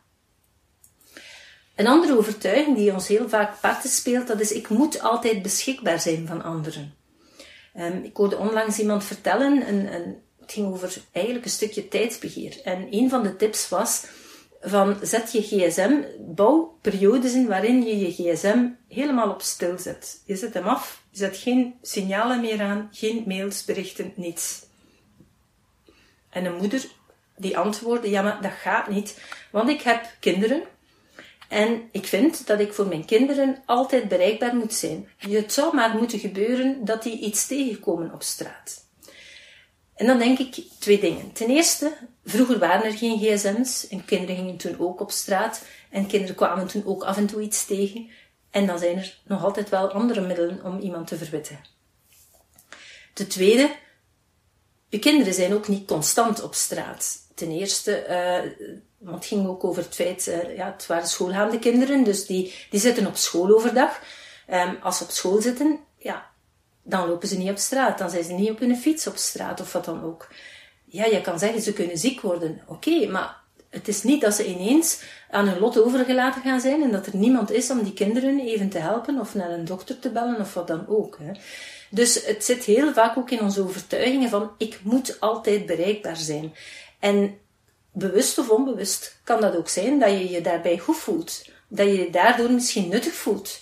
Een 1.75 1.87
andere 1.87 2.17
overtuiging 2.17 2.75
die 2.75 2.93
ons 2.93 3.07
heel 3.07 3.29
vaak 3.29 3.59
parten 3.59 3.89
speelt, 3.89 4.27
dat 4.27 4.39
is 4.39 4.51
ik 4.51 4.69
moet 4.69 5.01
altijd 5.01 5.41
beschikbaar 5.41 5.99
zijn 5.99 6.27
van 6.27 6.43
anderen. 6.43 6.93
Um, 7.77 8.03
ik 8.03 8.17
hoorde 8.17 8.37
onlangs 8.37 8.79
iemand 8.79 9.03
vertellen, 9.03 9.67
een, 9.67 9.93
een 9.93 10.25
het 10.47 10.55
ging 10.55 10.73
over 10.73 11.01
eigenlijk 11.11 11.45
een 11.45 11.51
stukje 11.51 11.87
tijdsbeheer. 11.87 12.61
En 12.63 12.87
een 12.89 13.09
van 13.09 13.23
de 13.23 13.35
tips 13.35 13.69
was 13.69 14.05
van 14.61 14.97
zet 15.01 15.31
je 15.31 15.41
gsm, 15.41 16.01
bouw 16.19 16.77
periodes 16.81 17.33
in 17.33 17.47
waarin 17.47 17.85
je 17.85 17.99
je 17.99 18.11
gsm 18.11 18.67
helemaal 18.87 19.29
op 19.29 19.41
stil 19.41 19.77
zet. 19.77 20.21
Je 20.25 20.35
zet 20.35 20.53
hem 20.53 20.67
af, 20.67 21.03
je 21.09 21.17
zet 21.17 21.37
geen 21.37 21.75
signalen 21.81 22.41
meer 22.41 22.61
aan, 22.61 22.89
geen 22.91 23.23
mails, 23.27 23.65
berichten, 23.65 24.13
niets. 24.15 24.65
En 26.29 26.45
een 26.45 26.55
moeder 26.55 26.85
die 27.37 27.57
antwoordde, 27.57 28.09
ja 28.09 28.21
maar 28.21 28.41
dat 28.41 28.51
gaat 28.51 28.89
niet, 28.89 29.21
want 29.51 29.69
ik 29.69 29.81
heb 29.81 30.15
kinderen 30.19 30.63
en 31.47 31.89
ik 31.91 32.05
vind 32.05 32.47
dat 32.47 32.59
ik 32.59 32.73
voor 32.73 32.87
mijn 32.87 33.05
kinderen 33.05 33.61
altijd 33.65 34.07
bereikbaar 34.07 34.55
moet 34.55 34.73
zijn. 34.73 35.09
Het 35.17 35.53
zou 35.53 35.75
maar 35.75 35.95
moeten 35.97 36.19
gebeuren 36.19 36.85
dat 36.85 37.03
die 37.03 37.19
iets 37.19 37.47
tegenkomen 37.47 38.13
op 38.13 38.23
straat. 38.23 38.85
En 39.95 40.05
dan 40.05 40.17
denk 40.17 40.39
ik 40.39 40.63
twee 40.79 40.99
dingen. 40.99 41.31
Ten 41.31 41.49
eerste, 41.49 41.93
vroeger 42.25 42.59
waren 42.59 42.85
er 42.85 42.97
geen 42.97 43.19
gsm's 43.19 43.87
en 43.87 44.05
kinderen 44.05 44.35
gingen 44.35 44.57
toen 44.57 44.79
ook 44.79 44.99
op 44.99 45.11
straat 45.11 45.65
en 45.89 46.07
kinderen 46.07 46.35
kwamen 46.35 46.67
toen 46.67 46.85
ook 46.85 47.03
af 47.03 47.17
en 47.17 47.27
toe 47.27 47.41
iets 47.41 47.65
tegen. 47.65 48.09
En 48.49 48.65
dan 48.65 48.79
zijn 48.79 48.97
er 48.97 49.19
nog 49.23 49.43
altijd 49.43 49.69
wel 49.69 49.91
andere 49.91 50.21
middelen 50.21 50.63
om 50.63 50.79
iemand 50.79 51.07
te 51.07 51.17
verwitten. 51.17 51.59
Ten 53.13 53.27
tweede, 53.27 53.75
je 54.89 54.99
kinderen 54.99 55.33
zijn 55.33 55.53
ook 55.53 55.67
niet 55.67 55.87
constant 55.87 56.43
op 56.43 56.53
straat. 56.53 57.17
Ten 57.35 57.51
eerste, 57.51 58.05
uh, 58.09 58.67
want 58.97 59.15
het 59.15 59.25
ging 59.25 59.47
ook 59.47 59.63
over 59.63 59.83
het 59.83 59.95
feit, 59.95 60.27
uh, 60.27 60.57
ja, 60.57 60.71
het 60.71 60.87
waren 60.87 61.07
schoolgaande 61.07 61.59
kinderen, 61.59 62.03
dus 62.03 62.25
die, 62.25 62.53
die 62.69 62.79
zitten 62.79 63.07
op 63.07 63.15
school 63.15 63.55
overdag. 63.55 63.99
Um, 64.53 64.77
als 64.81 64.97
ze 64.97 65.03
op 65.03 65.09
school 65.09 65.41
zitten, 65.41 65.79
ja, 65.97 66.29
dan 66.83 67.07
lopen 67.07 67.27
ze 67.27 67.37
niet 67.37 67.49
op 67.49 67.57
straat. 67.57 67.97
Dan 67.97 68.09
zijn 68.09 68.23
ze 68.23 68.33
niet 68.33 68.49
op 68.49 68.59
hun 68.59 68.77
fiets 68.77 69.07
op 69.07 69.17
straat 69.17 69.61
of 69.61 69.73
wat 69.73 69.85
dan 69.85 70.03
ook. 70.03 70.27
Ja, 70.85 71.05
je 71.05 71.21
kan 71.21 71.39
zeggen 71.39 71.61
ze 71.61 71.73
kunnen 71.73 71.97
ziek 71.97 72.21
worden. 72.21 72.61
Oké, 72.67 73.07
maar 73.07 73.37
het 73.69 73.87
is 73.87 74.03
niet 74.03 74.21
dat 74.21 74.33
ze 74.33 74.47
ineens 74.47 75.01
aan 75.29 75.47
hun 75.47 75.59
lot 75.59 75.83
overgelaten 75.83 76.41
gaan 76.41 76.61
zijn 76.61 76.83
en 76.83 76.91
dat 76.91 77.05
er 77.05 77.15
niemand 77.15 77.51
is 77.51 77.69
om 77.69 77.83
die 77.83 77.93
kinderen 77.93 78.39
even 78.39 78.69
te 78.69 78.77
helpen 78.77 79.19
of 79.19 79.35
naar 79.35 79.51
een 79.51 79.65
dokter 79.65 79.99
te 79.99 80.09
bellen 80.09 80.39
of 80.39 80.53
wat 80.53 80.67
dan 80.67 80.85
ook. 80.87 81.17
Hè. 81.21 81.31
Dus 81.89 82.25
het 82.25 82.43
zit 82.43 82.63
heel 82.63 82.93
vaak 82.93 83.17
ook 83.17 83.31
in 83.31 83.41
onze 83.41 83.63
overtuigingen 83.63 84.29
van 84.29 84.51
ik 84.57 84.79
moet 84.83 85.19
altijd 85.19 85.65
bereikbaar 85.65 86.17
zijn. 86.17 86.53
En 86.99 87.37
bewust 87.97 88.37
of 88.37 88.49
onbewust 88.49 89.19
kan 89.23 89.41
dat 89.41 89.55
ook 89.55 89.69
zijn 89.69 89.99
dat 89.99 90.09
je 90.09 90.29
je 90.29 90.41
daarbij 90.41 90.77
goed 90.77 90.97
voelt. 90.97 91.49
Dat 91.67 91.87
je 91.87 91.97
je 91.97 92.09
daardoor 92.09 92.51
misschien 92.51 92.89
nuttig 92.89 93.13
voelt. 93.13 93.59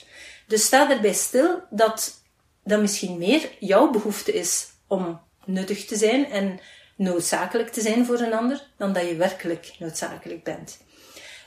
Dus 0.48 0.66
sta 0.66 0.90
erbij 0.90 1.14
stil 1.14 1.62
dat 1.70 2.24
dat 2.64 2.82
misschien 2.82 3.18
meer 3.18 3.50
jouw 3.60 3.90
behoefte 3.90 4.34
is 4.34 4.68
om 4.88 5.20
nuttig 5.46 5.86
te 5.86 5.96
zijn 5.96 6.26
en 6.26 6.60
noodzakelijk 6.96 7.70
te 7.70 7.82
zijn 7.82 8.06
voor 8.06 8.20
een 8.20 8.34
ander, 8.34 8.68
dan 8.78 8.94
dat 8.94 9.08
je 9.08 9.16
werkelijk 9.16 9.76
noodzakelijk 9.80 10.44
bent. 10.44 10.78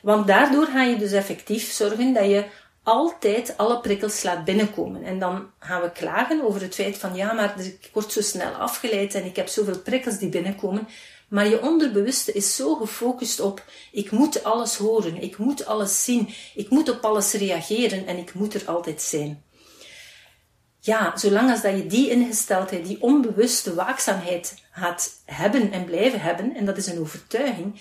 Want 0.03 0.27
daardoor 0.27 0.67
ga 0.67 0.83
je 0.83 0.97
dus 0.97 1.13
effectief 1.13 1.73
zorgen 1.73 2.13
dat 2.13 2.25
je 2.25 2.45
altijd 2.89 3.55
alle 3.57 3.81
prikkels 3.81 4.23
laat 4.23 4.45
binnenkomen. 4.45 5.03
En 5.05 5.19
dan 5.19 5.51
gaan 5.59 5.83
we 5.83 5.93
klagen 5.93 6.43
over 6.43 6.61
het 6.61 6.75
feit 6.75 6.99
van 6.99 7.15
ja, 7.15 7.33
maar 7.33 7.61
ik 7.61 7.91
word 7.93 8.13
zo 8.13 8.21
snel 8.21 8.53
afgeleid 8.53 9.15
en 9.15 9.25
ik 9.25 9.37
heb 9.37 9.49
zoveel 9.49 9.79
prikkels 9.79 10.19
die 10.19 10.29
binnenkomen. 10.29 10.89
Maar 11.29 11.49
je 11.49 11.63
onderbewuste 11.63 12.33
is 12.33 12.57
zo 12.57 12.75
gefocust 12.75 13.41
op 13.41 13.65
ik 13.93 14.11
moet 14.11 14.45
alles 14.45 14.77
horen, 14.77 15.23
ik 15.23 15.37
moet 15.37 15.67
alles 15.67 16.05
zien, 16.05 16.29
ik 16.55 16.71
moet 16.71 16.89
op 16.89 17.05
alles 17.05 17.33
reageren 17.33 18.07
en 18.07 18.17
ik 18.17 18.35
moet 18.35 18.55
er 18.55 18.63
altijd 18.67 19.03
zijn 19.03 19.43
ja, 20.89 21.17
zolang 21.17 21.51
als 21.51 21.63
dat 21.63 21.77
je 21.77 21.87
die 21.87 22.11
ingesteldheid, 22.11 22.87
die 22.87 23.03
onbewuste 23.03 23.75
waakzaamheid 23.75 24.55
gaat 24.71 25.23
hebben 25.25 25.73
en 25.73 25.85
blijven 25.85 26.21
hebben, 26.21 26.55
en 26.55 26.65
dat 26.65 26.77
is 26.77 26.87
een 26.87 27.01
overtuiging, 27.01 27.81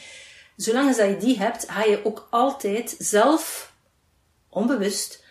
zolang 0.55 0.87
als 0.87 0.97
dat 0.97 1.07
je 1.07 1.17
die 1.17 1.37
hebt, 1.37 1.65
ga 1.69 1.83
je 1.83 2.05
ook 2.05 2.27
altijd 2.29 2.95
zelf, 2.99 3.73
onbewust, 4.57 5.23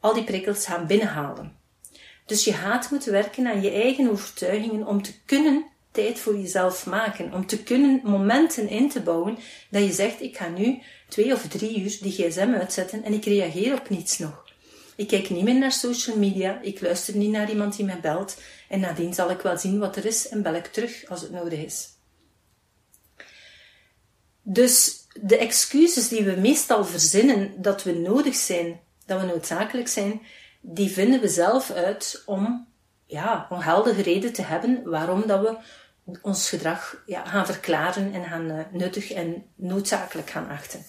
al 0.00 0.14
die 0.14 0.24
prikkels 0.24 0.66
gaan 0.66 0.86
binnenhalen. 0.86 1.56
Dus 2.26 2.44
je 2.44 2.52
gaat 2.52 2.90
moeten 2.90 3.12
werken 3.12 3.46
aan 3.46 3.62
je 3.62 3.70
eigen 3.70 4.10
overtuigingen 4.10 4.86
om 4.86 5.02
te 5.02 5.12
kunnen 5.24 5.64
tijd 5.90 6.18
voor 6.18 6.38
jezelf 6.38 6.86
maken. 6.86 7.32
Om 7.32 7.46
te 7.46 7.62
kunnen 7.62 8.00
momenten 8.04 8.68
in 8.68 8.88
te 8.88 9.00
bouwen 9.00 9.38
dat 9.70 9.82
je 9.82 9.92
zegt, 9.92 10.20
ik 10.20 10.36
ga 10.36 10.48
nu 10.48 10.82
twee 11.08 11.32
of 11.32 11.48
drie 11.48 11.80
uur 11.80 11.98
die 12.00 12.12
gsm 12.12 12.54
uitzetten 12.58 13.02
en 13.02 13.12
ik 13.12 13.24
reageer 13.24 13.72
op 13.72 13.88
niets 13.88 14.18
nog. 14.18 14.44
Ik 14.96 15.08
kijk 15.08 15.30
niet 15.30 15.44
meer 15.44 15.58
naar 15.58 15.72
social 15.72 16.16
media. 16.16 16.60
Ik 16.60 16.80
luister 16.80 17.16
niet 17.16 17.30
naar 17.30 17.50
iemand 17.50 17.76
die 17.76 17.86
mij 17.86 18.00
belt. 18.00 18.40
En 18.68 18.80
nadien 18.80 19.14
zal 19.14 19.30
ik 19.30 19.40
wel 19.40 19.58
zien 19.58 19.78
wat 19.78 19.96
er 19.96 20.04
is 20.04 20.28
en 20.28 20.42
bel 20.42 20.54
ik 20.54 20.66
terug 20.66 21.08
als 21.08 21.20
het 21.20 21.30
nodig 21.30 21.58
is. 21.58 21.88
Dus 24.42 25.05
de 25.22 25.36
excuses 25.36 26.08
die 26.08 26.24
we 26.24 26.36
meestal 26.36 26.84
verzinnen 26.84 27.62
dat 27.62 27.82
we 27.82 27.92
nodig 27.92 28.34
zijn, 28.34 28.80
dat 29.06 29.20
we 29.20 29.26
noodzakelijk 29.26 29.88
zijn, 29.88 30.20
die 30.60 30.90
vinden 30.90 31.20
we 31.20 31.28
zelf 31.28 31.70
uit 31.70 32.22
om 32.26 32.66
ja, 33.06 33.46
ongeldige 33.50 34.02
reden 34.02 34.32
te 34.32 34.42
hebben 34.42 34.82
waarom 34.84 35.26
dat 35.26 35.40
we 35.40 35.56
ons 36.22 36.48
gedrag 36.48 37.02
ja, 37.06 37.24
gaan 37.24 37.46
verklaren 37.46 38.14
en 38.14 38.24
gaan 38.24 38.50
uh, 38.50 38.60
nuttig 38.70 39.12
en 39.12 39.44
noodzakelijk 39.54 40.30
gaan 40.30 40.48
achten 40.48 40.84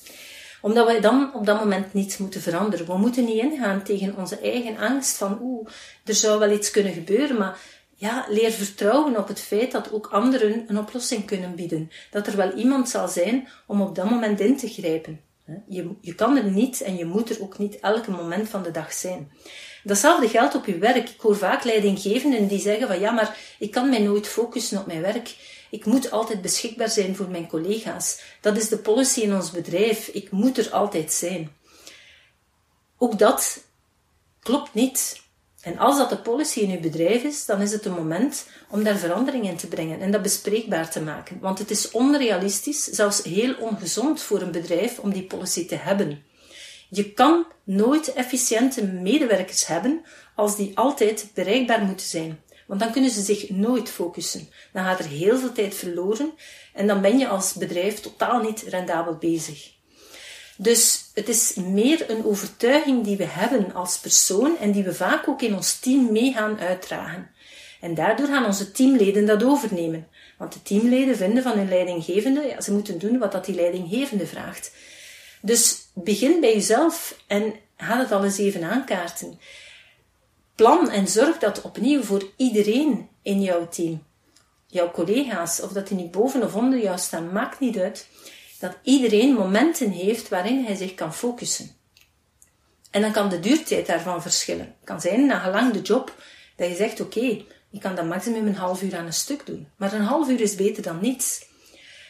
omdat 0.61 0.87
we 0.87 0.99
dan 0.99 1.33
op 1.33 1.45
dat 1.45 1.59
moment 1.59 1.93
niets 1.93 2.17
moeten 2.17 2.41
veranderen. 2.41 2.85
We 2.85 2.97
moeten 2.97 3.25
niet 3.25 3.41
ingaan 3.43 3.83
tegen 3.83 4.17
onze 4.17 4.39
eigen 4.39 4.77
angst 4.77 5.17
van 5.17 5.39
oeh, 5.41 5.69
er 6.05 6.13
zou 6.13 6.39
wel 6.39 6.51
iets 6.51 6.71
kunnen 6.71 6.93
gebeuren, 6.93 7.37
maar 7.37 7.59
ja, 7.99 8.25
leer 8.29 8.51
vertrouwen 8.51 9.17
op 9.17 9.27
het 9.27 9.39
feit 9.39 9.71
dat 9.71 9.91
ook 9.91 10.07
anderen 10.07 10.65
een 10.67 10.77
oplossing 10.77 11.25
kunnen 11.25 11.55
bieden. 11.55 11.91
Dat 12.12 12.27
er 12.27 12.36
wel 12.36 12.53
iemand 12.53 12.89
zal 12.89 13.07
zijn 13.07 13.47
om 13.67 13.81
op 13.81 13.95
dat 13.95 14.10
moment 14.10 14.39
in 14.39 14.57
te 14.57 14.67
grijpen. 14.67 15.21
Je, 15.67 15.91
je 16.01 16.15
kan 16.15 16.38
er 16.38 16.51
niet 16.51 16.81
en 16.81 16.95
je 16.95 17.05
moet 17.05 17.29
er 17.29 17.41
ook 17.41 17.57
niet 17.57 17.79
elke 17.79 18.12
moment 18.12 18.49
van 18.49 18.63
de 18.63 18.71
dag 18.71 18.93
zijn. 18.93 19.31
Datzelfde 19.83 20.29
geldt 20.29 20.55
op 20.55 20.65
je 20.65 20.77
werk. 20.77 21.10
Ik 21.10 21.21
hoor 21.21 21.38
vaak 21.38 21.63
leidinggevenden 21.63 22.47
die 22.47 22.60
zeggen 22.60 22.88
van 22.88 22.99
ja, 22.99 23.12
maar 23.12 23.38
ik 23.60 23.71
kan 23.71 23.89
mij 23.89 23.99
nooit 23.99 24.27
focussen 24.27 24.79
op 24.79 24.86
mijn 24.86 25.01
werk. 25.01 25.36
Ik 25.69 25.86
moet 25.86 26.12
altijd 26.12 26.41
beschikbaar 26.41 26.89
zijn 26.89 27.15
voor 27.15 27.29
mijn 27.29 27.47
collega's. 27.47 28.21
Dat 28.41 28.57
is 28.57 28.69
de 28.69 28.77
policy 28.77 29.19
in 29.21 29.36
ons 29.36 29.51
bedrijf. 29.51 30.07
Ik 30.07 30.31
moet 30.31 30.57
er 30.57 30.71
altijd 30.71 31.12
zijn. 31.12 31.55
Ook 32.97 33.19
dat 33.19 33.63
klopt 34.39 34.73
niet. 34.73 35.25
En 35.67 35.77
als 35.77 35.97
dat 35.97 36.10
de 36.10 36.17
policy 36.17 36.60
in 36.60 36.71
uw 36.71 36.80
bedrijf 36.80 37.23
is, 37.23 37.45
dan 37.45 37.62
is 37.62 37.71
het 37.71 37.86
een 37.86 37.93
moment 37.93 38.45
om 38.69 38.84
daar 38.84 38.97
verandering 38.97 39.47
in 39.49 39.56
te 39.58 39.67
brengen 39.67 40.01
en 40.01 40.12
dat 40.12 40.21
bespreekbaar 40.21 40.91
te 40.91 41.01
maken. 41.01 41.39
Want 41.39 41.60
het 41.60 41.71
is 41.71 41.91
onrealistisch, 41.91 42.84
zelfs 42.84 43.23
heel 43.23 43.56
ongezond 43.60 44.21
voor 44.21 44.41
een 44.41 44.51
bedrijf 44.51 44.99
om 44.99 45.13
die 45.13 45.23
policy 45.23 45.67
te 45.67 45.75
hebben. 45.75 46.23
Je 46.89 47.13
kan 47.13 47.45
nooit 47.63 48.13
efficiënte 48.13 48.86
medewerkers 48.86 49.67
hebben 49.67 50.01
als 50.36 50.56
die 50.56 50.77
altijd 50.77 51.32
bereikbaar 51.34 51.82
moeten 51.82 52.08
zijn. 52.08 52.39
Want 52.67 52.80
dan 52.80 52.91
kunnen 52.91 53.12
ze 53.12 53.21
zich 53.21 53.49
nooit 53.49 53.89
focussen. 53.89 54.49
Dan 54.73 54.84
gaat 54.84 54.99
er 54.99 55.06
heel 55.06 55.38
veel 55.38 55.51
tijd 55.51 55.75
verloren 55.75 56.32
en 56.73 56.88
dan 56.88 57.01
ben 57.01 57.17
je 57.17 57.27
als 57.27 57.53
bedrijf 57.53 57.99
totaal 57.99 58.41
niet 58.41 58.62
rendabel 58.62 59.15
bezig. 59.15 59.71
Dus 60.58 61.07
het 61.17 61.30
is 61.30 61.53
meer 61.53 62.10
een 62.10 62.25
overtuiging 62.25 63.03
die 63.03 63.17
we 63.17 63.25
hebben 63.25 63.73
als 63.73 63.99
persoon 63.99 64.58
en 64.58 64.71
die 64.71 64.84
we 64.84 64.93
vaak 64.93 65.27
ook 65.27 65.41
in 65.41 65.56
ons 65.56 65.80
team 65.80 66.12
mee 66.12 66.34
gaan 66.34 66.60
uitdragen. 66.60 67.30
En 67.82 67.93
daardoor 67.93 68.27
gaan 68.27 68.45
onze 68.45 68.71
teamleden 68.71 69.25
dat 69.25 69.43
overnemen. 69.43 70.08
Want 70.38 70.53
de 70.53 70.62
teamleden 70.62 71.17
vinden 71.17 71.43
van 71.43 71.58
hun 71.58 71.69
leidinggevende, 71.69 72.41
ja, 72.41 72.62
ze 72.62 72.71
moeten 72.71 72.99
doen 72.99 73.17
wat 73.17 73.32
dat 73.32 73.45
die 73.45 73.56
leidinggevende 73.56 74.27
vraagt. 74.27 74.71
Dus 75.41 75.88
begin 75.93 76.39
bij 76.39 76.53
jezelf 76.53 77.19
en 77.27 77.53
ga 77.77 77.99
het 77.99 78.12
al 78.12 78.23
eens 78.23 78.38
even 78.38 78.63
aankaarten. 78.63 79.39
Plan 80.56 80.89
en 80.89 81.08
zorg 81.08 81.38
dat 81.38 81.62
opnieuw 81.62 82.01
voor 82.03 82.32
iedereen 82.36 83.10
in 83.21 83.41
jouw 83.41 83.67
team, 83.67 84.03
jouw 84.67 84.91
collega's, 84.91 85.62
of 85.62 85.71
dat 85.71 85.88
die 85.88 85.97
nu 85.97 86.08
boven 86.08 86.43
of 86.43 86.56
onder 86.56 86.80
jou 86.80 86.97
staan, 86.97 87.32
maakt 87.32 87.60
niet 87.60 87.77
uit, 87.77 88.08
dat 88.60 88.78
iedereen 88.84 89.34
momenten 89.34 89.89
heeft 89.89 90.30
waarin 90.30 90.65
hij 90.65 90.76
zich 90.76 90.93
kan 90.93 91.13
focussen. 91.13 91.70
En 92.91 93.02
dan 93.02 93.12
kan 93.12 93.30
de 93.30 93.39
duurtijd 93.39 93.86
daarvan 93.86 94.22
verschillen. 94.22 94.65
Het 94.65 94.84
kan 94.84 95.02
zijn, 95.02 95.26
na 95.26 95.39
gelang 95.39 95.74
de 95.74 95.82
job, 95.82 96.15
dat 96.56 96.70
je 96.70 96.76
zegt, 96.76 97.00
oké, 97.00 97.46
ik 97.72 97.80
kan 97.80 97.96
dat 97.96 98.06
maximum 98.06 98.48
een 98.48 98.56
half 98.56 98.82
uur 98.82 98.96
aan 98.96 99.06
een 99.06 99.13
stuk 99.13 99.46
doen. 99.46 99.67
Maar 99.76 99.93
een 99.93 100.02
half 100.02 100.30
uur 100.30 100.41
is 100.41 100.56
beter 100.56 100.84
dan 100.84 101.00
niets. 101.02 101.46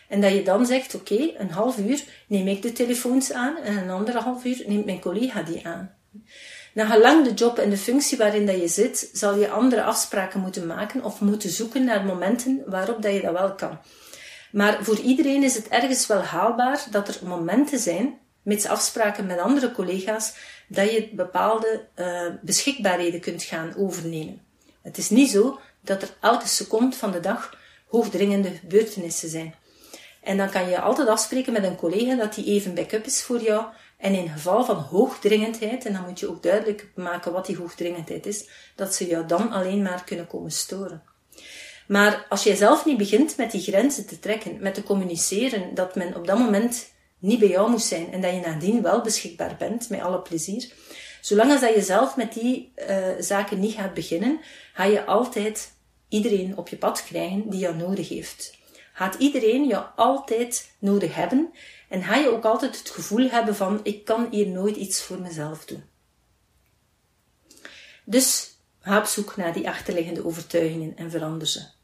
En 0.08 0.22
dat 0.22 0.34
je 0.34 0.44
dan 0.44 0.66
zegt, 0.66 0.96
oké, 0.96 1.34
een 1.38 1.52
half 1.52 1.78
uur 1.78 2.04
neem 2.28 2.48
ik 2.48 2.62
de 2.62 2.72
telefoons 2.72 3.32
aan 3.32 3.58
en 3.58 3.78
een 3.78 3.90
andere 3.90 4.20
half 4.20 4.46
uur 4.46 4.64
neemt 4.66 4.86
mijn 4.86 5.00
collega 5.00 5.42
die 5.44 5.68
aan. 5.68 5.96
Na 6.74 6.86
gelang 6.86 7.26
de 7.26 7.34
job 7.34 7.58
en 7.58 7.70
de 7.70 7.78
functie 7.78 8.18
waarin 8.18 8.46
dat 8.46 8.60
je 8.60 8.68
zit, 8.68 9.10
zal 9.14 9.36
je 9.36 9.50
andere 9.50 9.84
afspraken 9.84 10.40
moeten 10.40 10.68
maken 10.68 11.04
of 11.04 11.22
moeten 11.22 11.50
zoeken 11.50 11.84
naar 11.84 12.06
momenten 12.06 12.64
waarop 12.66 13.02
dat 13.02 13.14
je 13.14 13.22
dat 13.22 13.34
wel 13.34 13.56
kan. 13.56 13.80
Maar 14.52 14.84
voor 14.84 15.00
iedereen 15.00 15.44
is 15.44 15.56
het 15.56 15.68
ergens 15.68 16.08
wel 16.08 16.22
haalbaar 16.22 16.86
dat 16.92 17.08
er 17.08 17.28
momenten 17.28 17.80
zijn, 17.80 18.18
met 18.42 18.68
afspraken 18.68 19.26
met 19.26 19.40
andere 19.40 19.72
collega's, 19.72 20.34
dat 20.68 20.92
je 20.92 21.10
bepaalde 21.14 21.86
uh, 21.96 22.26
beschikbaarheden 22.42 23.20
kunt 23.20 23.44
gaan 23.44 23.74
overnemen. 23.78 24.42
Het 24.82 24.98
is 24.98 25.10
niet 25.10 25.30
zo 25.30 25.60
dat 25.82 26.02
er 26.02 26.10
elke 26.22 26.48
seconde 26.48 26.96
van 26.96 27.12
de 27.12 27.20
dag 27.20 27.58
hoogdringende 27.88 28.50
gebeurtenissen 28.50 29.30
zijn. 29.30 29.56
En 30.22 30.38
dan 30.38 30.50
kan 30.50 30.70
je 30.70 30.80
altijd 30.80 31.08
afspreken 31.08 31.54
met 31.54 31.64
een 31.64 31.76
collega 31.76 32.16
dat 32.16 32.36
die 32.36 32.46
even 32.46 32.74
backup 32.74 33.06
is 33.06 33.24
voor 33.24 33.42
jou. 33.42 33.66
En 33.98 34.14
in 34.14 34.30
geval 34.30 34.66
van 34.66 34.76
hoogdringendheid, 34.76 35.86
en 35.86 35.94
dan 35.94 36.04
moet 36.04 36.20
je 36.20 36.30
ook 36.30 36.44
duidelijk 36.44 36.88
maken 36.96 37.32
wat 37.32 37.46
die 37.46 37.58
hoogdringendheid 37.58 38.26
is, 38.26 38.50
dat 38.76 38.96
ze 38.96 39.08
jou 39.08 39.26
dan 39.26 39.52
alleen 39.52 39.82
maar 39.82 40.04
kunnen 40.04 40.28
komen 40.28 40.52
storen. 40.52 41.04
Maar 41.88 42.26
als 42.30 42.44
jij 42.44 42.56
zelf 42.56 42.86
niet 42.86 42.98
begint 42.98 43.38
met 43.38 43.52
die 43.52 43.62
grenzen 43.62 44.08
te 44.08 44.20
trekken, 44.20 44.58
met 44.60 44.74
te 44.74 44.84
communiceren, 44.84 45.76
dat 45.76 45.96
men 45.96 46.16
op 46.16 46.28
dat 46.28 46.40
moment 46.40 46.92
niet 47.20 47.40
bij 47.40 47.48
jou 47.48 47.70
moet 47.70 47.82
zijn 47.82 48.12
en 48.12 48.22
dat 48.22 48.34
je 48.34 48.40
nadien 48.40 48.82
wel 48.82 49.02
beschikbaar 49.02 49.56
bent, 49.58 49.90
met 49.90 50.02
alle 50.02 50.22
plezier, 50.22 50.74
zolang 51.22 51.52
als 51.52 51.62
dat 51.62 51.74
je 51.74 51.82
zelf 51.82 52.16
met 52.16 52.34
die 52.34 52.72
uh, 52.90 53.08
zaken 53.20 53.60
niet 53.60 53.74
gaat 53.74 53.94
beginnen, 53.94 54.40
ga 54.74 54.84
je 54.84 55.06
altijd 55.06 55.72
iedereen 56.10 56.58
op 56.58 56.68
je 56.68 56.78
pad 56.78 57.04
krijgen 57.04 57.50
die 57.50 57.60
jou 57.60 57.76
nodig 57.76 58.10
heeft. 58.10 58.58
Gaat 58.94 59.16
iedereen 59.16 59.68
jou 59.68 59.86
altijd 59.96 60.72
nodig 60.80 61.16
hebben 61.16 61.54
en 61.90 62.04
ga 62.04 62.16
je 62.16 62.30
ook 62.30 62.46
altijd 62.46 62.78
het 62.78 62.90
gevoel 62.90 63.30
hebben 63.30 63.56
van 63.56 63.80
ik 63.84 64.06
kan 64.06 64.28
hier 64.32 64.48
nooit 64.48 64.76
iets 64.76 65.02
voor 65.02 65.20
mezelf 65.20 65.66
doen. 65.66 65.84
Dus 68.04 68.56
ga 68.80 68.98
op 68.98 69.06
zoek 69.06 69.36
naar 69.36 69.54
die 69.54 69.70
achterliggende 69.70 70.26
overtuigingen 70.26 70.98
en 70.98 71.12
verander 71.12 71.48
ze. 71.48 71.77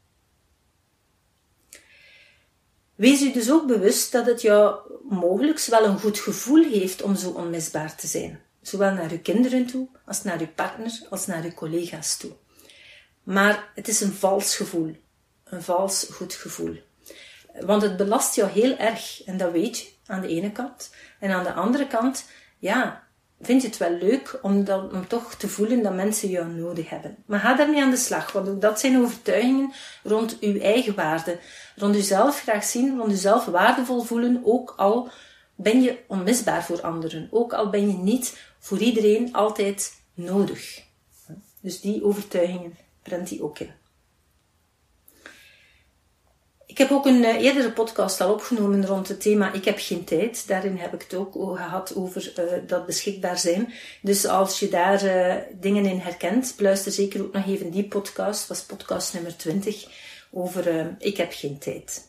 Wees 2.94 3.22
u 3.22 3.32
dus 3.32 3.50
ook 3.50 3.66
bewust 3.66 4.12
dat 4.12 4.26
het 4.26 4.42
jou 4.42 4.78
mogelijk 5.08 5.60
wel 5.60 5.84
een 5.84 5.98
goed 5.98 6.18
gevoel 6.18 6.64
heeft 6.64 7.02
om 7.02 7.16
zo 7.16 7.30
onmisbaar 7.30 7.96
te 7.96 8.06
zijn. 8.06 8.40
Zowel 8.62 8.92
naar 8.92 9.10
uw 9.10 9.20
kinderen 9.20 9.66
toe, 9.66 9.88
als 10.04 10.22
naar 10.22 10.40
uw 10.40 10.52
partner, 10.54 11.00
als 11.10 11.26
naar 11.26 11.44
uw 11.44 11.52
collega's 11.52 12.16
toe. 12.16 12.32
Maar 13.22 13.70
het 13.74 13.88
is 13.88 14.00
een 14.00 14.12
vals 14.12 14.56
gevoel. 14.56 14.96
Een 15.44 15.62
vals 15.62 16.06
goed 16.12 16.34
gevoel. 16.34 16.82
Want 17.60 17.82
het 17.82 17.96
belast 17.96 18.34
jou 18.34 18.50
heel 18.50 18.76
erg. 18.76 19.24
En 19.24 19.36
dat 19.36 19.52
weet 19.52 19.78
je 19.78 19.88
aan 20.06 20.20
de 20.20 20.28
ene 20.28 20.52
kant. 20.52 20.90
En 21.20 21.30
aan 21.30 21.44
de 21.44 21.52
andere 21.52 21.86
kant, 21.86 22.24
ja, 22.58 23.03
vind 23.40 23.62
je 23.62 23.68
het 23.68 23.76
wel 23.76 23.90
leuk 23.90 24.38
om, 24.42 24.64
dan, 24.64 24.92
om 24.92 25.06
toch 25.06 25.34
te 25.34 25.48
voelen 25.48 25.82
dat 25.82 25.94
mensen 25.94 26.28
jou 26.28 26.48
nodig 26.48 26.90
hebben. 26.90 27.16
Maar 27.26 27.40
ga 27.40 27.54
daarmee 27.54 27.82
aan 27.82 27.90
de 27.90 27.96
slag, 27.96 28.32
want 28.32 28.60
dat 28.60 28.80
zijn 28.80 28.98
overtuigingen 28.98 29.72
rond 30.02 30.38
uw 30.40 30.60
eigen 30.60 30.94
waarde. 30.94 31.38
Rond 31.76 31.96
uzelf 31.96 32.40
graag 32.40 32.64
zien, 32.64 32.98
rond 32.98 33.12
uzelf 33.12 33.44
waardevol 33.44 34.02
voelen, 34.02 34.40
ook 34.44 34.74
al 34.76 35.10
ben 35.54 35.82
je 35.82 35.98
onmisbaar 36.08 36.64
voor 36.64 36.80
anderen. 36.80 37.28
Ook 37.30 37.52
al 37.52 37.70
ben 37.70 37.88
je 37.88 37.96
niet 37.96 38.38
voor 38.58 38.78
iedereen 38.78 39.32
altijd 39.32 40.02
nodig. 40.14 40.82
Dus 41.60 41.80
die 41.80 42.04
overtuigingen 42.04 42.76
prent 43.02 43.28
die 43.28 43.42
ook 43.42 43.58
in. 43.58 43.70
Ik 46.74 46.80
heb 46.80 46.90
ook 46.90 47.06
een 47.06 47.22
uh, 47.22 47.42
eerdere 47.42 47.72
podcast 47.72 48.20
al 48.20 48.32
opgenomen 48.32 48.86
rond 48.86 49.08
het 49.08 49.20
thema 49.20 49.52
Ik 49.52 49.64
heb 49.64 49.76
geen 49.78 50.04
tijd. 50.04 50.48
Daarin 50.48 50.76
heb 50.76 50.94
ik 50.94 51.02
het 51.02 51.14
ook 51.14 51.32
gehad 51.32 51.94
over 51.96 52.32
uh, 52.38 52.44
dat 52.66 52.86
beschikbaar 52.86 53.38
zijn. 53.38 53.72
Dus 54.02 54.26
als 54.26 54.60
je 54.60 54.68
daar 54.68 55.04
uh, 55.04 55.34
dingen 55.60 55.86
in 55.86 55.98
herkent, 55.98 56.54
luister 56.58 56.92
zeker 56.92 57.22
ook 57.22 57.32
nog 57.32 57.46
even 57.46 57.70
die 57.70 57.84
podcast. 57.84 58.48
was 58.48 58.62
podcast 58.62 59.14
nummer 59.14 59.36
20 59.36 59.86
over 60.30 60.94
Ik 60.98 61.16
heb 61.16 61.32
geen 61.32 61.58
tijd. 61.58 62.08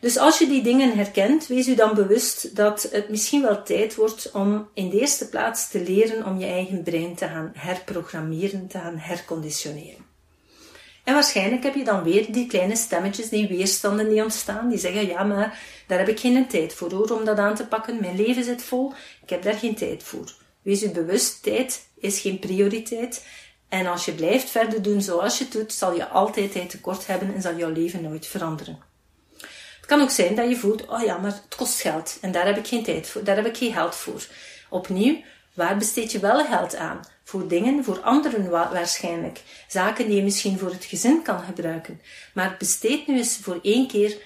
Dus 0.00 0.18
als 0.18 0.38
je 0.38 0.46
die 0.46 0.62
dingen 0.62 0.96
herkent, 0.96 1.46
wees 1.46 1.68
u 1.68 1.74
dan 1.74 1.94
bewust 1.94 2.56
dat 2.56 2.88
het 2.90 3.08
misschien 3.08 3.42
wel 3.42 3.62
tijd 3.62 3.94
wordt 3.94 4.30
om 4.32 4.68
in 4.74 4.90
de 4.90 5.00
eerste 5.00 5.28
plaats 5.28 5.70
te 5.70 5.82
leren 5.82 6.26
om 6.26 6.38
je 6.38 6.46
eigen 6.46 6.82
brein 6.82 7.14
te 7.14 7.26
gaan 7.26 7.52
herprogrammeren, 7.54 8.66
te 8.66 8.78
gaan 8.78 8.98
herconditioneren. 8.98 10.09
Waarschijnlijk 11.12 11.62
heb 11.62 11.74
je 11.74 11.84
dan 11.84 12.02
weer 12.02 12.32
die 12.32 12.46
kleine 12.46 12.76
stemmetjes, 12.76 13.28
die 13.28 13.48
weerstanden 13.48 14.08
die 14.08 14.22
ontstaan, 14.22 14.68
die 14.68 14.78
zeggen, 14.78 15.06
ja, 15.06 15.22
maar 15.22 15.58
daar 15.86 15.98
heb 15.98 16.08
ik 16.08 16.20
geen 16.20 16.46
tijd 16.46 16.74
voor 16.74 16.92
hoor, 16.92 17.10
om 17.10 17.24
dat 17.24 17.38
aan 17.38 17.54
te 17.54 17.66
pakken. 17.66 18.00
Mijn 18.00 18.16
leven 18.16 18.44
zit 18.44 18.62
vol, 18.62 18.92
ik 19.22 19.30
heb 19.30 19.42
daar 19.42 19.54
geen 19.54 19.74
tijd 19.74 20.02
voor. 20.02 20.34
Wees 20.62 20.80
je 20.80 20.90
bewust, 20.90 21.42
tijd 21.42 21.86
is 21.98 22.20
geen 22.20 22.38
prioriteit. 22.38 23.24
En 23.68 23.86
als 23.86 24.04
je 24.04 24.12
blijft 24.12 24.50
verder 24.50 24.82
doen 24.82 25.02
zoals 25.02 25.38
je 25.38 25.48
doet, 25.48 25.72
zal 25.72 25.94
je 25.94 26.08
altijd 26.08 26.52
tijd 26.52 26.70
tekort 26.70 27.06
hebben 27.06 27.34
en 27.34 27.42
zal 27.42 27.56
jouw 27.56 27.72
leven 27.72 28.02
nooit 28.02 28.26
veranderen. 28.26 28.78
Het 29.76 29.86
kan 29.86 30.00
ook 30.00 30.10
zijn 30.10 30.34
dat 30.34 30.48
je 30.48 30.56
voelt, 30.56 30.88
oh 30.88 31.02
ja, 31.02 31.18
maar 31.18 31.30
het 31.30 31.56
kost 31.56 31.80
geld 31.80 32.18
en 32.20 32.32
daar 32.32 32.46
heb 32.46 32.56
ik 32.56 32.66
geen 32.66 32.84
tijd 32.84 33.08
voor, 33.08 33.24
daar 33.24 33.36
heb 33.36 33.46
ik 33.46 33.56
geen 33.56 33.72
geld 33.72 33.94
voor. 33.94 34.26
Opnieuw, 34.68 35.16
waar 35.54 35.76
besteed 35.76 36.12
je 36.12 36.18
wel 36.18 36.44
geld 36.44 36.76
aan? 36.76 37.00
Voor 37.30 37.48
dingen, 37.48 37.84
voor 37.84 38.00
anderen 38.00 38.50
waarschijnlijk. 38.50 39.42
Zaken 39.68 40.06
die 40.06 40.16
je 40.16 40.22
misschien 40.22 40.58
voor 40.58 40.70
het 40.70 40.84
gezin 40.84 41.22
kan 41.22 41.40
gebruiken. 41.40 42.00
Maar 42.34 42.56
besteed 42.58 43.06
nu 43.06 43.16
eens 43.16 43.36
voor 43.36 43.58
één 43.62 43.88
keer 43.88 44.16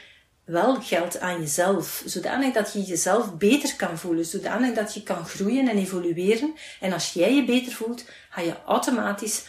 wel 0.45 0.81
geld 0.81 1.21
aan 1.21 1.41
jezelf, 1.41 2.03
zodanig 2.07 2.53
dat 2.53 2.73
je 2.73 2.83
jezelf 2.83 3.37
beter 3.37 3.77
kan 3.77 3.99
voelen, 3.99 4.25
zodanig 4.25 4.75
dat 4.75 4.95
je 4.95 5.03
kan 5.03 5.27
groeien 5.27 5.69
en 5.69 5.79
evolueren. 5.79 6.55
En 6.81 6.93
als 6.93 7.13
jij 7.13 7.35
je 7.35 7.45
beter 7.45 7.73
voelt, 7.73 8.05
ga 8.31 8.41
je 8.41 8.63
automatisch 8.67 9.45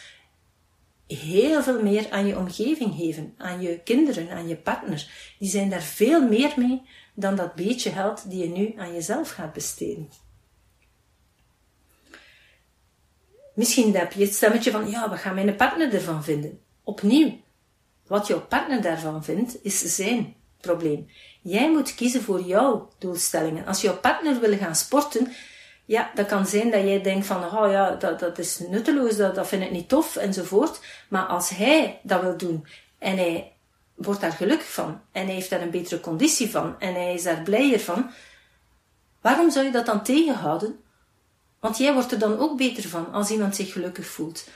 heel 1.06 1.62
veel 1.62 1.82
meer 1.82 2.10
aan 2.10 2.26
je 2.26 2.38
omgeving 2.38 2.94
geven, 2.96 3.34
aan 3.38 3.60
je 3.60 3.80
kinderen, 3.84 4.30
aan 4.30 4.48
je 4.48 4.56
partner. 4.56 5.06
Die 5.38 5.50
zijn 5.50 5.70
daar 5.70 5.82
veel 5.82 6.28
meer 6.28 6.52
mee 6.56 6.82
dan 7.14 7.36
dat 7.36 7.54
beetje 7.54 7.90
geld 7.90 8.30
die 8.30 8.42
je 8.42 8.48
nu 8.48 8.74
aan 8.76 8.94
jezelf 8.94 9.30
gaat 9.30 9.52
besteden. 9.52 10.25
Misschien 13.56 13.96
heb 13.96 14.12
je 14.12 14.24
het 14.24 14.34
stemmetje 14.34 14.70
van, 14.70 14.90
ja, 14.90 15.08
wat 15.08 15.18
gaat 15.18 15.34
mijn 15.34 15.56
partner 15.56 15.94
ervan 15.94 16.24
vinden? 16.24 16.60
Opnieuw, 16.84 17.40
wat 18.06 18.26
jouw 18.26 18.40
partner 18.40 18.82
daarvan 18.82 19.24
vindt, 19.24 19.56
is 19.62 19.80
zijn 19.94 20.34
probleem. 20.60 21.10
Jij 21.42 21.70
moet 21.70 21.94
kiezen 21.94 22.22
voor 22.22 22.40
jouw 22.40 22.88
doelstellingen. 22.98 23.66
Als 23.66 23.80
jouw 23.80 23.96
partner 23.96 24.40
wil 24.40 24.56
gaan 24.56 24.74
sporten, 24.74 25.32
ja, 25.84 26.10
dat 26.14 26.26
kan 26.26 26.46
zijn 26.46 26.70
dat 26.70 26.82
jij 26.82 27.02
denkt 27.02 27.26
van, 27.26 27.44
oh 27.44 27.70
ja, 27.70 27.90
dat, 27.90 28.20
dat 28.20 28.38
is 28.38 28.58
nutteloos, 28.58 29.16
dat, 29.16 29.34
dat 29.34 29.48
vind 29.48 29.62
ik 29.62 29.70
niet 29.70 29.88
tof, 29.88 30.16
enzovoort. 30.16 30.80
Maar 31.08 31.26
als 31.26 31.48
hij 31.48 32.00
dat 32.02 32.20
wil 32.20 32.36
doen 32.36 32.66
en 32.98 33.16
hij 33.16 33.52
wordt 33.94 34.20
daar 34.20 34.32
gelukkig 34.32 34.72
van 34.72 35.00
en 35.12 35.24
hij 35.24 35.34
heeft 35.34 35.50
daar 35.50 35.62
een 35.62 35.70
betere 35.70 36.00
conditie 36.00 36.50
van 36.50 36.80
en 36.80 36.94
hij 36.94 37.14
is 37.14 37.22
daar 37.22 37.42
blijer 37.42 37.80
van, 37.80 38.10
waarom 39.20 39.50
zou 39.50 39.64
je 39.64 39.72
dat 39.72 39.86
dan 39.86 40.02
tegenhouden 40.02 40.80
want 41.66 41.78
jij 41.78 41.92
wordt 41.92 42.12
er 42.12 42.18
dan 42.18 42.38
ook 42.38 42.56
beter 42.56 42.88
van 42.88 43.12
als 43.12 43.30
iemand 43.30 43.56
zich 43.56 43.72
gelukkig 43.72 44.06
voelt. 44.06 44.48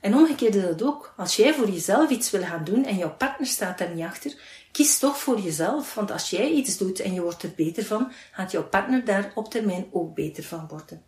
En 0.00 0.14
omgekeerd 0.14 0.54
is 0.54 0.62
dat 0.62 0.82
ook. 0.82 1.14
Als 1.16 1.36
jij 1.36 1.54
voor 1.54 1.70
jezelf 1.70 2.10
iets 2.10 2.30
wil 2.30 2.42
gaan 2.42 2.64
doen 2.64 2.84
en 2.84 2.96
jouw 2.96 3.14
partner 3.16 3.46
staat 3.46 3.78
daar 3.78 3.94
niet 3.94 4.04
achter, 4.04 4.34
kies 4.72 4.98
toch 4.98 5.18
voor 5.18 5.40
jezelf. 5.40 5.94
Want 5.94 6.10
als 6.10 6.30
jij 6.30 6.50
iets 6.50 6.76
doet 6.76 7.00
en 7.00 7.14
je 7.14 7.22
wordt 7.22 7.42
er 7.42 7.52
beter 7.56 7.84
van, 7.84 8.12
gaat 8.32 8.50
jouw 8.50 8.68
partner 8.68 9.04
daar 9.04 9.32
op 9.34 9.50
termijn 9.50 9.86
ook 9.92 10.14
beter 10.14 10.44
van 10.44 10.66
worden. 10.68 11.02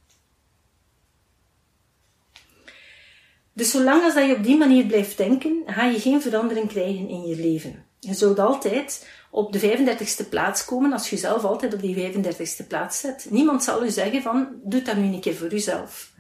Dus 3.53 3.71
zolang 3.71 4.05
als 4.05 4.15
dat 4.15 4.27
je 4.27 4.37
op 4.37 4.45
die 4.45 4.57
manier 4.57 4.87
blijft 4.87 5.17
denken, 5.17 5.63
ga 5.67 5.85
je 5.85 6.01
geen 6.01 6.23
verandering 6.23 6.69
krijgen 6.69 7.09
in 7.09 7.27
je 7.27 7.37
leven. 7.37 7.85
Je 7.99 8.15
zult 8.15 8.39
altijd 8.39 9.09
op 9.31 9.53
de 9.53 9.61
35ste 9.61 10.29
plaats 10.29 10.65
komen 10.65 10.93
als 10.93 11.11
je 11.11 11.17
jezelf 11.17 11.45
altijd 11.45 11.75
op 11.75 11.81
die 11.81 12.13
35ste 12.13 12.67
plaats 12.69 13.01
zet. 13.01 13.27
Niemand 13.31 13.65
zal 13.65 13.85
u 13.85 13.91
zeggen 13.91 14.23
van, 14.23 14.49
doe 14.63 14.83
dat 14.83 14.97
nu 14.97 15.03
een 15.03 15.21
keer 15.21 15.35
voor 15.35 15.53
uzelf. 15.53 16.13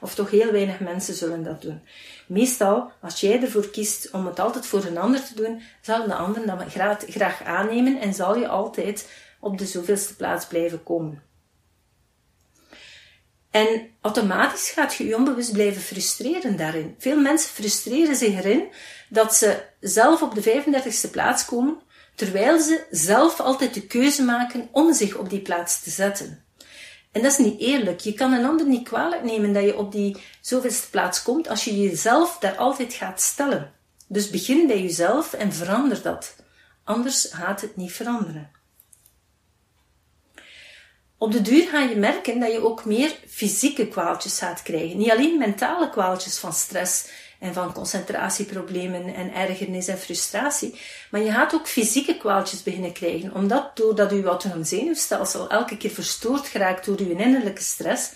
Of 0.00 0.14
toch 0.14 0.30
heel 0.30 0.52
weinig 0.52 0.80
mensen 0.80 1.14
zullen 1.14 1.42
dat 1.42 1.62
doen. 1.62 1.80
Meestal, 2.26 2.90
als 3.00 3.20
jij 3.20 3.42
ervoor 3.42 3.70
kiest 3.70 4.10
om 4.10 4.26
het 4.26 4.40
altijd 4.40 4.66
voor 4.66 4.84
een 4.84 4.98
ander 4.98 5.24
te 5.24 5.34
doen, 5.34 5.62
zal 5.80 6.06
de 6.06 6.14
ander 6.14 6.46
dat 6.46 6.64
graag, 6.68 6.98
graag 7.06 7.42
aannemen 7.44 8.00
en 8.00 8.14
zal 8.14 8.36
je 8.36 8.48
altijd 8.48 9.08
op 9.40 9.58
de 9.58 9.66
zoveelste 9.66 10.16
plaats 10.16 10.46
blijven 10.46 10.82
komen. 10.82 11.22
En 13.50 13.90
automatisch 14.00 14.70
gaat 14.70 14.94
je 14.94 15.06
je 15.06 15.16
onbewust 15.16 15.52
blijven 15.52 15.82
frustreren 15.82 16.56
daarin. 16.56 16.94
Veel 16.98 17.20
mensen 17.20 17.50
frustreren 17.50 18.16
zich 18.16 18.34
erin 18.34 18.68
dat 19.08 19.34
ze 19.34 19.62
zelf 19.80 20.22
op 20.22 20.34
de 20.34 20.42
35ste 20.42 21.10
plaats 21.10 21.44
komen, 21.44 21.80
terwijl 22.22 22.60
ze 22.60 22.84
zelf 22.90 23.40
altijd 23.40 23.74
de 23.74 23.86
keuze 23.86 24.22
maken 24.22 24.68
om 24.70 24.94
zich 24.94 25.16
op 25.16 25.30
die 25.30 25.40
plaats 25.40 25.82
te 25.82 25.90
zetten. 25.90 26.44
En 27.12 27.22
dat 27.22 27.32
is 27.32 27.38
niet 27.38 27.60
eerlijk. 27.60 28.00
Je 28.00 28.12
kan 28.12 28.32
een 28.32 28.44
ander 28.44 28.66
niet 28.66 28.88
kwalijk 28.88 29.22
nemen 29.24 29.52
dat 29.52 29.62
je 29.62 29.76
op 29.76 29.92
die 29.92 30.16
zoveelste 30.40 30.90
plaats 30.90 31.22
komt 31.22 31.48
als 31.48 31.64
je 31.64 31.80
jezelf 31.80 32.38
daar 32.38 32.56
altijd 32.56 32.92
gaat 32.92 33.20
stellen. 33.20 33.72
Dus 34.08 34.30
begin 34.30 34.66
bij 34.66 34.82
jezelf 34.82 35.32
en 35.32 35.52
verander 35.52 36.02
dat. 36.02 36.36
Anders 36.84 37.28
gaat 37.30 37.60
het 37.60 37.76
niet 37.76 37.92
veranderen. 37.92 38.50
Op 41.22 41.32
de 41.32 41.42
duur 41.42 41.68
ga 41.68 41.80
je 41.80 41.96
merken 41.96 42.40
dat 42.40 42.52
je 42.52 42.64
ook 42.64 42.84
meer 42.84 43.14
fysieke 43.28 43.88
kwaaltjes 43.88 44.38
gaat 44.38 44.62
krijgen. 44.62 44.96
Niet 44.96 45.10
alleen 45.10 45.38
mentale 45.38 45.90
kwaaltjes 45.90 46.38
van 46.38 46.52
stress 46.52 47.06
en 47.38 47.54
van 47.54 47.72
concentratieproblemen 47.72 49.14
en 49.14 49.34
ergernis 49.34 49.88
en 49.88 49.98
frustratie, 49.98 50.74
maar 51.10 51.20
je 51.20 51.30
gaat 51.32 51.54
ook 51.54 51.68
fysieke 51.68 52.16
kwaaltjes 52.16 52.62
beginnen 52.62 52.92
krijgen. 52.92 53.34
Omdat 53.34 53.76
doordat 53.76 54.12
uw 54.12 54.24
autonoom 54.24 54.64
zenuwstelsel 54.64 55.48
elke 55.48 55.76
keer 55.76 55.90
verstoord 55.90 56.46
geraakt 56.46 56.84
door 56.84 56.98
uw 56.98 57.18
innerlijke 57.18 57.62
stress, 57.62 58.12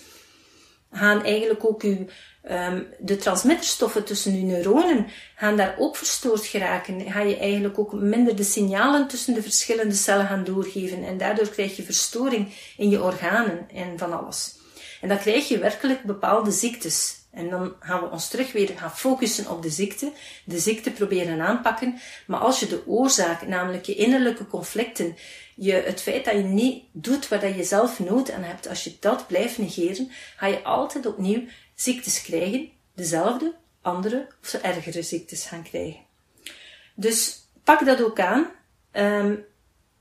gaan 0.91 1.23
eigenlijk 1.23 1.65
ook 1.65 1.81
uw 1.81 2.07
um, 2.51 2.87
de 2.99 3.15
transmitterstoffen 3.15 4.03
tussen 4.03 4.35
je 4.35 4.43
neuronen 4.43 5.07
gaan 5.35 5.57
daar 5.57 5.75
ook 5.79 5.95
verstoord 5.95 6.45
geraken. 6.45 7.11
Ga 7.11 7.21
je 7.21 7.37
eigenlijk 7.37 7.79
ook 7.79 7.93
minder 7.93 8.35
de 8.35 8.43
signalen 8.43 9.07
tussen 9.07 9.33
de 9.33 9.41
verschillende 9.41 9.95
cellen 9.95 10.27
gaan 10.27 10.43
doorgeven. 10.43 11.03
En 11.03 11.17
daardoor 11.17 11.49
krijg 11.49 11.75
je 11.75 11.83
verstoring 11.83 12.53
in 12.77 12.89
je 12.89 13.03
organen 13.03 13.69
en 13.73 13.97
van 13.97 14.19
alles. 14.19 14.55
En 15.01 15.07
dan 15.07 15.17
krijg 15.17 15.47
je 15.47 15.59
werkelijk 15.59 16.03
bepaalde 16.03 16.51
ziektes. 16.51 17.15
En 17.31 17.49
dan 17.49 17.73
gaan 17.79 18.01
we 18.01 18.09
ons 18.09 18.27
terug 18.27 18.51
weer 18.51 18.69
gaan 18.75 18.91
focussen 18.91 19.49
op 19.49 19.61
de 19.61 19.69
ziekte, 19.69 20.11
de 20.45 20.59
ziekte 20.59 20.91
proberen 20.91 21.41
aanpakken. 21.41 21.99
Maar 22.27 22.39
als 22.39 22.59
je 22.59 22.67
de 22.67 22.87
oorzaak, 22.87 23.47
namelijk 23.47 23.85
je 23.85 23.95
innerlijke 23.95 24.47
conflicten, 24.47 25.15
je, 25.55 25.73
het 25.73 26.01
feit 26.01 26.25
dat 26.25 26.33
je 26.33 26.43
niet 26.43 26.83
doet 26.91 27.27
wat 27.27 27.41
je 27.41 27.63
zelf 27.63 27.99
nood 27.99 28.31
aan 28.31 28.43
hebt, 28.43 28.67
als 28.67 28.83
je 28.83 28.95
dat 28.99 29.27
blijft 29.27 29.57
negeren, 29.57 30.11
ga 30.35 30.47
je 30.47 30.63
altijd 30.63 31.05
opnieuw 31.05 31.41
ziektes 31.79 32.21
krijgen, 32.21 32.69
dezelfde, 32.95 33.55
andere 33.81 34.27
of 34.41 34.47
ze 34.47 34.57
ergere 34.57 35.01
ziektes 35.01 35.45
gaan 35.45 35.63
krijgen. 35.63 35.99
Dus 36.95 37.49
pak 37.63 37.85
dat 37.85 38.03
ook 38.03 38.19
aan. 38.19 38.47
Um, 38.93 39.45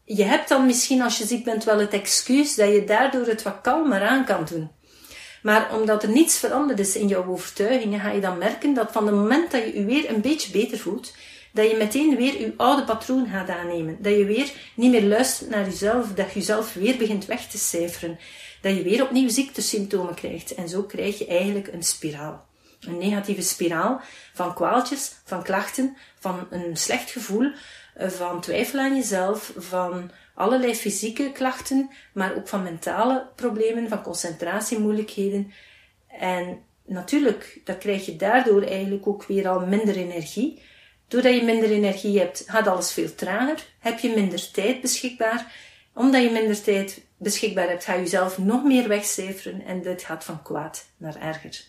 je 0.05 0.25
hebt 0.25 0.49
dan 0.49 0.67
misschien 0.67 1.03
als 1.03 1.19
je 1.19 1.27
ziek 1.27 1.45
bent 1.45 1.65
wel 1.65 1.79
het 1.79 1.93
excuus 1.93 2.55
dat 2.55 2.69
je 2.69 2.85
daardoor 2.85 3.27
het 3.27 3.43
wat 3.43 3.61
kalmer 3.63 4.03
aan 4.03 4.25
kan 4.25 4.45
doen. 4.45 4.71
Maar 5.43 5.75
omdat 5.77 6.03
er 6.03 6.09
niets 6.09 6.39
veranderd 6.39 6.79
is 6.79 6.97
in 6.97 7.09
jouw 7.09 7.27
overtuigingen, 7.27 8.01
ga 8.01 8.11
je 8.11 8.21
dan 8.21 8.39
merken 8.39 8.75
dat 8.75 8.93
van 8.93 9.07
het 9.07 9.15
moment 9.15 9.51
dat 9.51 9.63
je 9.63 9.79
je 9.79 9.85
weer 9.85 10.11
een 10.11 10.21
beetje 10.21 10.53
beter 10.53 10.79
voelt, 10.79 11.15
dat 11.53 11.71
je 11.71 11.77
meteen 11.77 12.17
weer 12.17 12.41
je 12.41 12.55
oude 12.57 12.85
patroon 12.85 13.29
gaat 13.29 13.49
aannemen. 13.49 13.97
Dat 14.01 14.17
je 14.17 14.25
weer 14.25 14.53
niet 14.75 14.91
meer 14.91 15.05
luistert 15.05 15.51
naar 15.51 15.65
jezelf, 15.65 16.13
dat 16.13 16.33
je 16.33 16.39
jezelf 16.39 16.75
weer 16.75 16.97
begint 16.97 17.25
weg 17.25 17.47
te 17.47 17.59
cijferen 17.59 18.19
dat 18.61 18.77
je 18.77 18.83
weer 18.83 19.03
opnieuw 19.03 19.29
ziektesymptomen 19.29 20.15
krijgt. 20.15 20.55
En 20.55 20.69
zo 20.69 20.83
krijg 20.83 21.19
je 21.19 21.27
eigenlijk 21.27 21.73
een 21.73 21.83
spiraal. 21.83 22.47
Een 22.81 22.99
negatieve 22.99 23.43
spiraal 23.43 24.01
van 24.35 24.55
kwaaltjes, 24.55 25.13
van 25.25 25.43
klachten, 25.43 25.97
van 26.19 26.47
een 26.51 26.77
slecht 26.77 27.11
gevoel, 27.11 27.51
eh, 27.95 28.09
van 28.09 28.41
twijfel 28.41 28.79
aan 28.79 28.97
jezelf, 28.97 29.53
van 29.57 30.11
allerlei 30.35 30.75
fysieke 30.75 31.33
klachten, 31.33 31.91
maar 32.13 32.37
ook 32.37 32.49
van 32.49 32.63
mentale 32.63 33.29
problemen, 33.37 33.89
van 33.89 34.03
concentratiemoeilijkheden. 34.03 35.53
En 36.09 36.59
natuurlijk, 36.85 37.61
dan 37.65 37.79
krijg 37.79 38.07
je 38.07 38.17
daardoor 38.17 38.63
eigenlijk 38.63 39.07
ook 39.07 39.25
weer 39.25 39.49
al 39.49 39.67
minder 39.67 39.97
energie. 39.97 40.63
Doordat 41.09 41.35
je 41.35 41.43
minder 41.43 41.71
energie 41.71 42.19
hebt, 42.19 42.45
gaat 42.47 42.67
alles 42.67 42.93
veel 42.93 43.15
trager, 43.15 43.67
heb 43.79 43.99
je 43.99 44.15
minder 44.15 44.51
tijd 44.51 44.81
beschikbaar. 44.81 45.53
Omdat 45.97 46.23
je 46.23 46.31
minder 46.31 46.63
tijd 46.63 47.01
beschikbaar 47.17 47.69
hebt, 47.69 47.85
ga 47.85 47.95
je 47.95 48.01
jezelf 48.01 48.39
nog 48.39 48.65
meer 48.65 48.89
wegcijferen 48.89 49.65
en 49.65 49.83
dit 49.83 50.03
gaat 50.03 50.25
van 50.25 50.43
kwaad 50.43 50.87
naar 50.97 51.17
erger. 51.21 51.65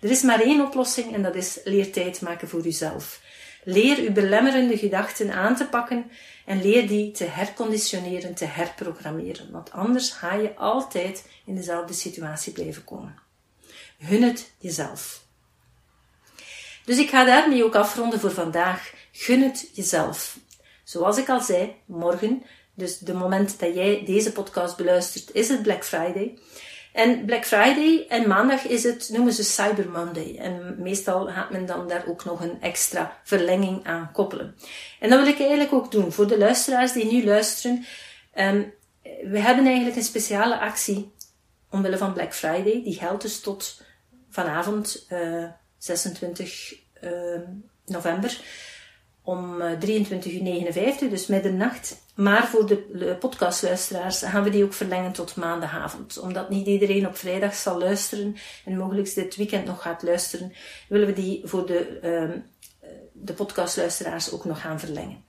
Er 0.00 0.10
is 0.10 0.22
maar 0.22 0.40
één 0.40 0.66
oplossing 0.66 1.14
en 1.14 1.22
dat 1.22 1.34
is 1.34 1.60
leer 1.64 1.92
tijd 1.92 2.20
maken 2.20 2.48
voor 2.48 2.62
jezelf. 2.62 3.20
Leer 3.64 3.98
uw 3.98 4.12
belemmerende 4.12 4.78
gedachten 4.78 5.32
aan 5.32 5.56
te 5.56 5.66
pakken 5.66 6.10
en 6.46 6.62
leer 6.62 6.88
die 6.88 7.10
te 7.10 7.24
herconditioneren, 7.24 8.34
te 8.34 8.44
herprogrammeren. 8.44 9.50
Want 9.50 9.70
anders 9.70 10.10
ga 10.10 10.34
je 10.34 10.54
altijd 10.54 11.28
in 11.44 11.54
dezelfde 11.54 11.92
situatie 11.92 12.52
blijven 12.52 12.84
komen. 12.84 13.18
Hun 13.98 14.22
het 14.22 14.50
jezelf. 14.58 15.24
Dus 16.84 16.98
ik 16.98 17.08
ga 17.08 17.24
daarmee 17.24 17.64
ook 17.64 17.74
afronden 17.74 18.20
voor 18.20 18.32
vandaag. 18.32 18.92
Gun 19.12 19.42
het 19.42 19.70
jezelf. 19.72 20.38
Zoals 20.84 21.18
ik 21.18 21.28
al 21.28 21.40
zei, 21.40 21.74
morgen 21.86 22.42
dus 22.78 22.98
de 22.98 23.14
moment 23.14 23.60
dat 23.60 23.74
jij 23.74 24.02
deze 24.04 24.32
podcast 24.32 24.76
beluistert, 24.76 25.32
is 25.32 25.48
het 25.48 25.62
Black 25.62 25.84
Friday. 25.84 26.38
En 26.92 27.24
Black 27.24 27.44
Friday 27.44 28.06
en 28.08 28.28
maandag 28.28 28.64
is 28.64 28.82
het, 28.82 29.08
noemen 29.12 29.32
ze 29.32 29.44
Cyber 29.44 29.90
Monday. 29.90 30.36
En 30.36 30.76
meestal 30.78 31.26
gaat 31.26 31.50
men 31.50 31.66
dan 31.66 31.88
daar 31.88 32.04
ook 32.06 32.24
nog 32.24 32.40
een 32.40 32.60
extra 32.60 33.20
verlenging 33.24 33.86
aan 33.86 34.12
koppelen. 34.12 34.54
En 35.00 35.10
dat 35.10 35.18
wil 35.18 35.28
ik 35.28 35.38
eigenlijk 35.38 35.72
ook 35.72 35.90
doen 35.90 36.12
voor 36.12 36.26
de 36.26 36.38
luisteraars 36.38 36.92
die 36.92 37.12
nu 37.12 37.24
luisteren. 37.24 37.84
Um, 38.34 38.72
we 39.02 39.38
hebben 39.38 39.66
eigenlijk 39.66 39.96
een 39.96 40.02
speciale 40.02 40.58
actie 40.58 41.12
omwille 41.70 41.98
van 41.98 42.12
Black 42.12 42.34
Friday. 42.34 42.82
Die 42.84 42.94
geldt 42.94 43.22
dus 43.22 43.40
tot 43.40 43.82
vanavond 44.30 45.06
uh, 45.08 45.44
26 45.78 46.74
uh, 47.00 47.10
november 47.86 48.40
om 49.28 49.60
23.59 49.60 50.74
eh, 50.74 51.02
uur, 51.02 51.10
dus 51.10 51.26
middernacht. 51.26 52.02
Maar 52.14 52.46
voor 52.46 52.66
de 52.66 53.16
podcastluisteraars 53.20 54.22
gaan 54.22 54.42
we 54.42 54.50
die 54.50 54.64
ook 54.64 54.72
verlengen 54.72 55.12
tot 55.12 55.36
maandagavond. 55.36 56.18
Omdat 56.18 56.50
niet 56.50 56.66
iedereen 56.66 57.06
op 57.06 57.16
vrijdag 57.16 57.54
zal 57.54 57.78
luisteren 57.78 58.36
en 58.64 58.76
mogelijk 58.76 59.14
dit 59.14 59.36
weekend 59.36 59.64
nog 59.64 59.82
gaat 59.82 60.02
luisteren, 60.02 60.52
willen 60.88 61.06
we 61.06 61.12
die 61.12 61.40
voor 61.44 61.66
de, 61.66 61.98
uh, 62.04 62.40
de 63.12 63.32
podcastluisteraars 63.32 64.32
ook 64.32 64.44
nog 64.44 64.60
gaan 64.60 64.80
verlengen. 64.80 65.24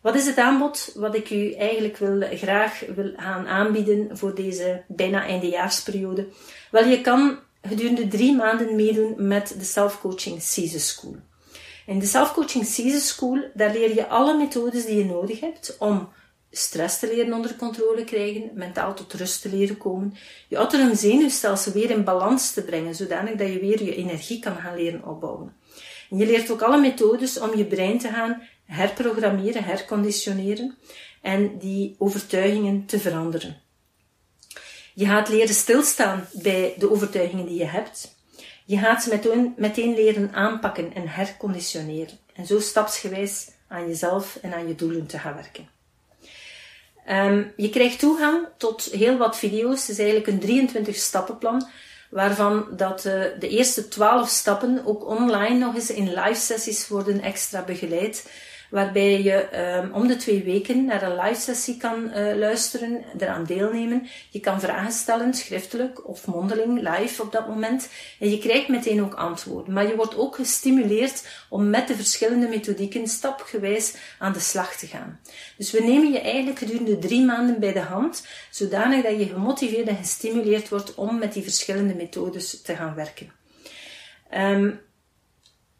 Wat 0.00 0.14
is 0.14 0.26
het 0.26 0.38
aanbod 0.38 0.92
wat 0.94 1.14
ik 1.14 1.30
u 1.30 1.52
eigenlijk 1.52 1.96
wil, 1.96 2.20
graag 2.30 2.82
wil 2.94 3.12
gaan 3.16 3.46
aanbieden 3.46 4.18
voor 4.18 4.34
deze 4.34 4.82
bijna 4.88 5.26
eindejaarsperiode? 5.26 6.26
Wel, 6.70 6.84
je 6.84 7.00
kan 7.00 7.38
gedurende 7.62 8.08
drie 8.08 8.34
maanden 8.34 8.76
meedoen 8.76 9.14
met 9.16 9.54
de 9.58 9.64
Self-Coaching 9.64 10.42
Season 10.42 10.80
School. 10.80 11.16
In 11.86 11.98
de 11.98 12.06
Self-Coaching 12.06 12.66
Season 12.66 13.00
School, 13.00 13.50
daar 13.54 13.72
leer 13.72 13.94
je 13.94 14.06
alle 14.06 14.36
methodes 14.36 14.86
die 14.86 14.96
je 14.96 15.04
nodig 15.04 15.40
hebt 15.40 15.76
om 15.78 16.08
stress 16.50 16.98
te 16.98 17.06
leren 17.06 17.32
onder 17.32 17.56
controle 17.56 18.04
krijgen, 18.04 18.50
mentaal 18.54 18.94
tot 18.94 19.12
rust 19.12 19.42
te 19.42 19.48
leren 19.48 19.76
komen, 19.76 20.14
je 20.48 20.56
autonoom 20.56 20.94
zenuwstelsel 20.94 21.72
weer 21.72 21.90
in 21.90 22.04
balans 22.04 22.52
te 22.52 22.62
brengen, 22.62 22.94
zodanig 22.94 23.34
dat 23.34 23.48
je 23.48 23.60
weer 23.60 23.82
je 23.82 23.94
energie 23.94 24.38
kan 24.38 24.56
gaan 24.56 24.76
leren 24.76 25.04
opbouwen. 25.04 25.56
En 26.10 26.16
je 26.16 26.26
leert 26.26 26.50
ook 26.50 26.62
alle 26.62 26.80
methodes 26.80 27.38
om 27.38 27.56
je 27.56 27.64
brein 27.64 27.98
te 27.98 28.08
gaan 28.08 28.42
herprogrammeren, 28.64 29.64
herconditioneren 29.64 30.76
en 31.22 31.58
die 31.58 31.94
overtuigingen 31.98 32.86
te 32.86 32.98
veranderen. 32.98 33.60
Je 34.94 35.06
gaat 35.06 35.28
leren 35.28 35.54
stilstaan 35.54 36.26
bij 36.32 36.74
de 36.78 36.90
overtuigingen 36.90 37.46
die 37.46 37.58
je 37.58 37.64
hebt. 37.64 38.13
Je 38.64 38.78
gaat 38.78 39.02
ze 39.02 39.08
meteen, 39.08 39.54
meteen 39.56 39.94
leren 39.94 40.32
aanpakken 40.32 40.94
en 40.94 41.08
herconditioneren. 41.08 42.18
En 42.34 42.46
zo 42.46 42.60
stapsgewijs 42.60 43.50
aan 43.68 43.86
jezelf 43.86 44.38
en 44.42 44.54
aan 44.54 44.68
je 44.68 44.74
doelen 44.74 45.06
te 45.06 45.18
gaan 45.18 45.34
werken. 45.34 45.68
Um, 47.08 47.52
je 47.56 47.68
krijgt 47.68 47.98
toegang 47.98 48.46
tot 48.56 48.84
heel 48.84 49.16
wat 49.16 49.38
video's. 49.38 49.80
Het 49.80 49.88
is 49.88 49.98
eigenlijk 49.98 50.26
een 50.26 50.38
23 50.38 50.96
stappenplan, 50.96 51.68
waarvan 52.10 52.66
dat 52.76 53.04
uh, 53.04 53.12
de 53.38 53.48
eerste 53.48 53.88
12 53.88 54.28
stappen 54.28 54.82
ook 54.84 55.06
online 55.06 55.58
nog 55.58 55.74
eens 55.74 55.90
in 55.90 56.14
live 56.14 56.40
sessies 56.40 56.88
worden 56.88 57.20
extra 57.20 57.62
begeleid 57.62 58.30
waarbij 58.74 59.22
je 59.22 59.48
um, 59.82 59.92
om 59.92 60.06
de 60.06 60.16
twee 60.16 60.42
weken 60.42 60.84
naar 60.84 61.02
een 61.02 61.16
live 61.16 61.40
sessie 61.40 61.76
kan 61.76 62.10
uh, 62.14 62.36
luisteren, 62.36 63.04
eraan 63.18 63.44
deelnemen. 63.44 64.08
Je 64.30 64.40
kan 64.40 64.60
vragen 64.60 64.92
stellen, 64.92 65.34
schriftelijk 65.34 66.08
of 66.08 66.26
mondeling, 66.26 66.88
live 66.88 67.22
op 67.22 67.32
dat 67.32 67.48
moment. 67.48 67.88
En 68.20 68.30
je 68.30 68.38
krijgt 68.38 68.68
meteen 68.68 69.02
ook 69.02 69.14
antwoorden. 69.14 69.74
Maar 69.74 69.86
je 69.86 69.96
wordt 69.96 70.16
ook 70.16 70.34
gestimuleerd 70.34 71.28
om 71.48 71.70
met 71.70 71.88
de 71.88 71.94
verschillende 71.94 72.48
methodieken 72.48 73.06
stapgewijs 73.06 73.94
aan 74.18 74.32
de 74.32 74.40
slag 74.40 74.76
te 74.76 74.86
gaan. 74.86 75.20
Dus 75.56 75.70
we 75.70 75.80
nemen 75.80 76.12
je 76.12 76.20
eigenlijk 76.20 76.58
gedurende 76.58 76.98
drie 76.98 77.24
maanden 77.24 77.60
bij 77.60 77.72
de 77.72 77.80
hand, 77.80 78.26
zodanig 78.50 79.02
dat 79.02 79.18
je 79.18 79.26
gemotiveerd 79.26 79.88
en 79.88 79.96
gestimuleerd 79.96 80.68
wordt 80.68 80.94
om 80.94 81.18
met 81.18 81.32
die 81.32 81.42
verschillende 81.42 81.94
methodes 81.94 82.62
te 82.62 82.76
gaan 82.76 82.94
werken. 82.94 83.32
Um, 84.36 84.80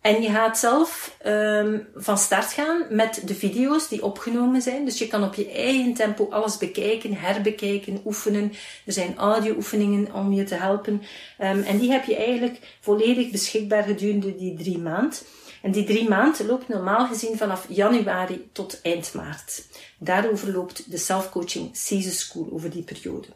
en 0.04 0.22
je 0.22 0.30
gaat 0.30 0.58
zelf 0.58 1.16
um, 1.26 1.86
van 1.94 2.18
start 2.18 2.52
gaan 2.52 2.82
met 2.90 3.22
de 3.24 3.34
video's 3.34 3.88
die 3.88 4.04
opgenomen 4.04 4.62
zijn. 4.62 4.84
Dus 4.84 4.98
je 4.98 5.06
kan 5.06 5.24
op 5.24 5.34
je 5.34 5.50
eigen 5.50 5.94
tempo 5.94 6.28
alles 6.30 6.56
bekijken, 6.56 7.14
herbekijken, 7.14 8.00
oefenen. 8.04 8.52
Er 8.86 8.92
zijn 8.92 9.16
audio-oefeningen 9.16 10.14
om 10.14 10.32
je 10.32 10.44
te 10.44 10.54
helpen. 10.54 11.02
Um, 11.40 11.62
en 11.62 11.78
die 11.78 11.90
heb 11.90 12.04
je 12.04 12.16
eigenlijk 12.16 12.58
volledig 12.80 13.30
beschikbaar 13.30 13.82
gedurende 13.82 14.36
die 14.36 14.54
drie 14.54 14.78
maanden. 14.78 15.18
En 15.62 15.72
die 15.72 15.84
drie 15.84 16.08
maanden 16.08 16.46
loopt 16.46 16.68
normaal 16.68 17.06
gezien 17.06 17.36
vanaf 17.36 17.66
januari 17.68 18.48
tot 18.52 18.80
eind 18.82 19.14
maart. 19.14 19.66
Daarover 19.98 20.52
loopt 20.52 20.90
de 20.90 20.98
self-coaching 20.98 21.76
Season 21.76 22.12
School 22.12 22.48
over 22.52 22.70
die 22.70 22.82
periode. 22.82 23.28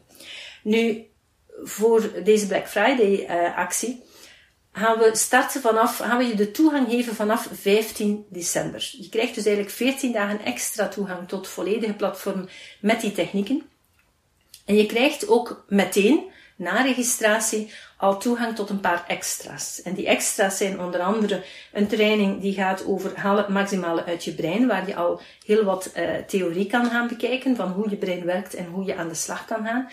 Nu, 0.63 1.05
voor 1.63 2.11
deze 2.23 2.47
Black 2.47 2.67
Friday 2.67 3.27
uh, 3.29 3.57
actie 3.57 4.07
gaan 4.71 4.97
we 4.97 5.09
starten 5.13 5.61
vanaf, 5.61 5.97
gaan 5.97 6.17
we 6.17 6.23
je 6.23 6.35
de 6.35 6.51
toegang 6.51 6.89
geven 6.89 7.15
vanaf 7.15 7.47
15 7.51 8.25
december. 8.29 8.89
Je 8.91 9.09
krijgt 9.09 9.35
dus 9.35 9.45
eigenlijk 9.45 9.75
14 9.75 10.11
dagen 10.11 10.43
extra 10.43 10.87
toegang 10.87 11.27
tot 11.27 11.47
volledige 11.47 11.93
platform 11.93 12.49
met 12.81 13.01
die 13.01 13.11
technieken. 13.11 13.63
En 14.65 14.75
je 14.75 14.85
krijgt 14.85 15.27
ook 15.27 15.63
meteen, 15.67 16.23
na 16.55 16.81
registratie, 16.81 17.73
al 17.97 18.19
toegang 18.19 18.55
tot 18.55 18.69
een 18.69 18.79
paar 18.79 19.03
extra's. 19.07 19.81
En 19.81 19.93
die 19.93 20.07
extra's 20.07 20.57
zijn 20.57 20.79
onder 20.79 20.99
andere 20.99 21.43
een 21.73 21.87
training 21.87 22.41
die 22.41 22.53
gaat 22.53 22.85
over 22.85 23.17
haal 23.17 23.37
het 23.37 23.47
maximale 23.47 24.05
uit 24.05 24.23
je 24.23 24.33
brein, 24.33 24.67
waar 24.67 24.87
je 24.87 24.95
al 24.95 25.21
heel 25.45 25.63
wat 25.63 25.91
uh, 25.95 26.15
theorie 26.27 26.65
kan 26.65 26.85
gaan 26.85 27.07
bekijken 27.07 27.55
van 27.55 27.71
hoe 27.71 27.89
je 27.89 27.95
brein 27.95 28.25
werkt 28.25 28.53
en 28.53 28.65
hoe 28.65 28.85
je 28.85 28.95
aan 28.95 29.07
de 29.07 29.13
slag 29.13 29.45
kan 29.45 29.65
gaan. 29.65 29.89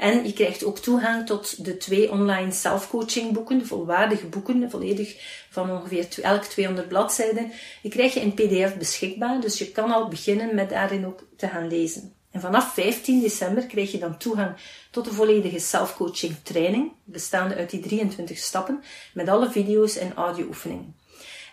En 0.00 0.24
je 0.24 0.32
krijgt 0.32 0.64
ook 0.64 0.78
toegang 0.78 1.26
tot 1.26 1.64
de 1.64 1.76
twee 1.76 2.10
online 2.10 2.52
self-coaching 2.52 3.32
boeken, 3.32 3.58
de 3.58 3.66
volwaardige 3.66 4.26
boeken, 4.26 4.70
volledig 4.70 5.16
van 5.50 5.70
ongeveer 5.70 6.08
elk 6.22 6.42
200 6.42 6.88
bladzijden. 6.88 7.52
Die 7.82 7.90
krijg 7.90 8.14
je 8.14 8.20
in 8.20 8.34
pdf 8.34 8.76
beschikbaar, 8.76 9.40
dus 9.40 9.58
je 9.58 9.70
kan 9.70 9.90
al 9.90 10.08
beginnen 10.08 10.54
met 10.54 10.70
daarin 10.70 11.06
ook 11.06 11.26
te 11.36 11.48
gaan 11.48 11.68
lezen. 11.68 12.12
En 12.30 12.40
vanaf 12.40 12.74
15 12.74 13.20
december 13.20 13.66
krijg 13.66 13.92
je 13.92 13.98
dan 13.98 14.16
toegang 14.16 14.56
tot 14.90 15.04
de 15.04 15.12
volledige 15.12 15.58
self-coaching 15.58 16.36
training, 16.42 16.92
bestaande 17.04 17.54
uit 17.54 17.70
die 17.70 17.80
23 17.80 18.38
stappen, 18.38 18.82
met 19.14 19.28
alle 19.28 19.50
video's 19.50 19.96
en 19.96 20.14
audio-oefeningen. 20.14 20.94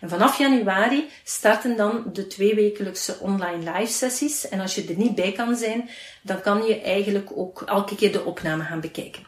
En 0.01 0.09
vanaf 0.09 0.37
januari 0.37 1.09
starten 1.23 1.77
dan 1.77 2.03
de 2.13 2.27
tweewekelijkse 2.27 3.17
online 3.19 3.71
live 3.71 3.91
sessies. 3.91 4.49
En 4.49 4.59
als 4.59 4.75
je 4.75 4.85
er 4.87 4.97
niet 4.97 5.15
bij 5.15 5.31
kan 5.31 5.55
zijn, 5.55 5.89
dan 6.21 6.41
kan 6.41 6.63
je 6.65 6.81
eigenlijk 6.81 7.29
ook 7.35 7.61
elke 7.61 7.95
keer 7.95 8.11
de 8.11 8.25
opname 8.25 8.63
gaan 8.63 8.81
bekijken. 8.81 9.25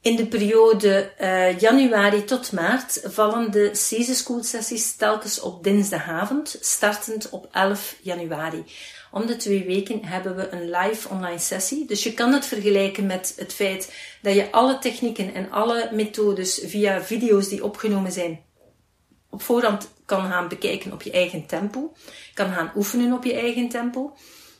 In 0.00 0.16
de 0.16 0.26
periode 0.26 1.12
uh, 1.20 1.58
januari 1.58 2.24
tot 2.24 2.52
maart 2.52 3.00
vallen 3.04 3.50
de 3.50 3.70
Season 3.72 4.14
School 4.14 4.42
sessies 4.42 4.96
telkens 4.96 5.40
op 5.40 5.64
dinsdagavond, 5.64 6.56
startend 6.60 7.30
op 7.30 7.48
11 7.52 7.96
januari. 8.00 8.64
Om 9.10 9.26
de 9.26 9.36
twee 9.36 9.64
weken 9.64 10.04
hebben 10.04 10.36
we 10.36 10.48
een 10.50 10.70
live 10.70 11.08
online 11.08 11.38
sessie. 11.38 11.86
Dus 11.86 12.02
je 12.02 12.14
kan 12.14 12.32
het 12.32 12.46
vergelijken 12.46 13.06
met 13.06 13.32
het 13.36 13.52
feit 13.52 13.94
dat 14.22 14.34
je 14.34 14.50
alle 14.50 14.78
technieken 14.78 15.34
en 15.34 15.50
alle 15.50 15.88
methodes 15.92 16.60
via 16.64 17.02
video's 17.02 17.48
die 17.48 17.64
opgenomen 17.64 18.12
zijn 18.12 18.40
op 19.32 19.42
voorhand 19.42 19.90
kan 20.04 20.30
gaan 20.30 20.48
bekijken 20.48 20.92
op 20.92 21.02
je 21.02 21.10
eigen 21.10 21.46
tempo. 21.46 21.92
Kan 22.34 22.52
gaan 22.52 22.72
oefenen 22.76 23.12
op 23.12 23.24
je 23.24 23.34
eigen 23.34 23.68
tempo. 23.68 24.16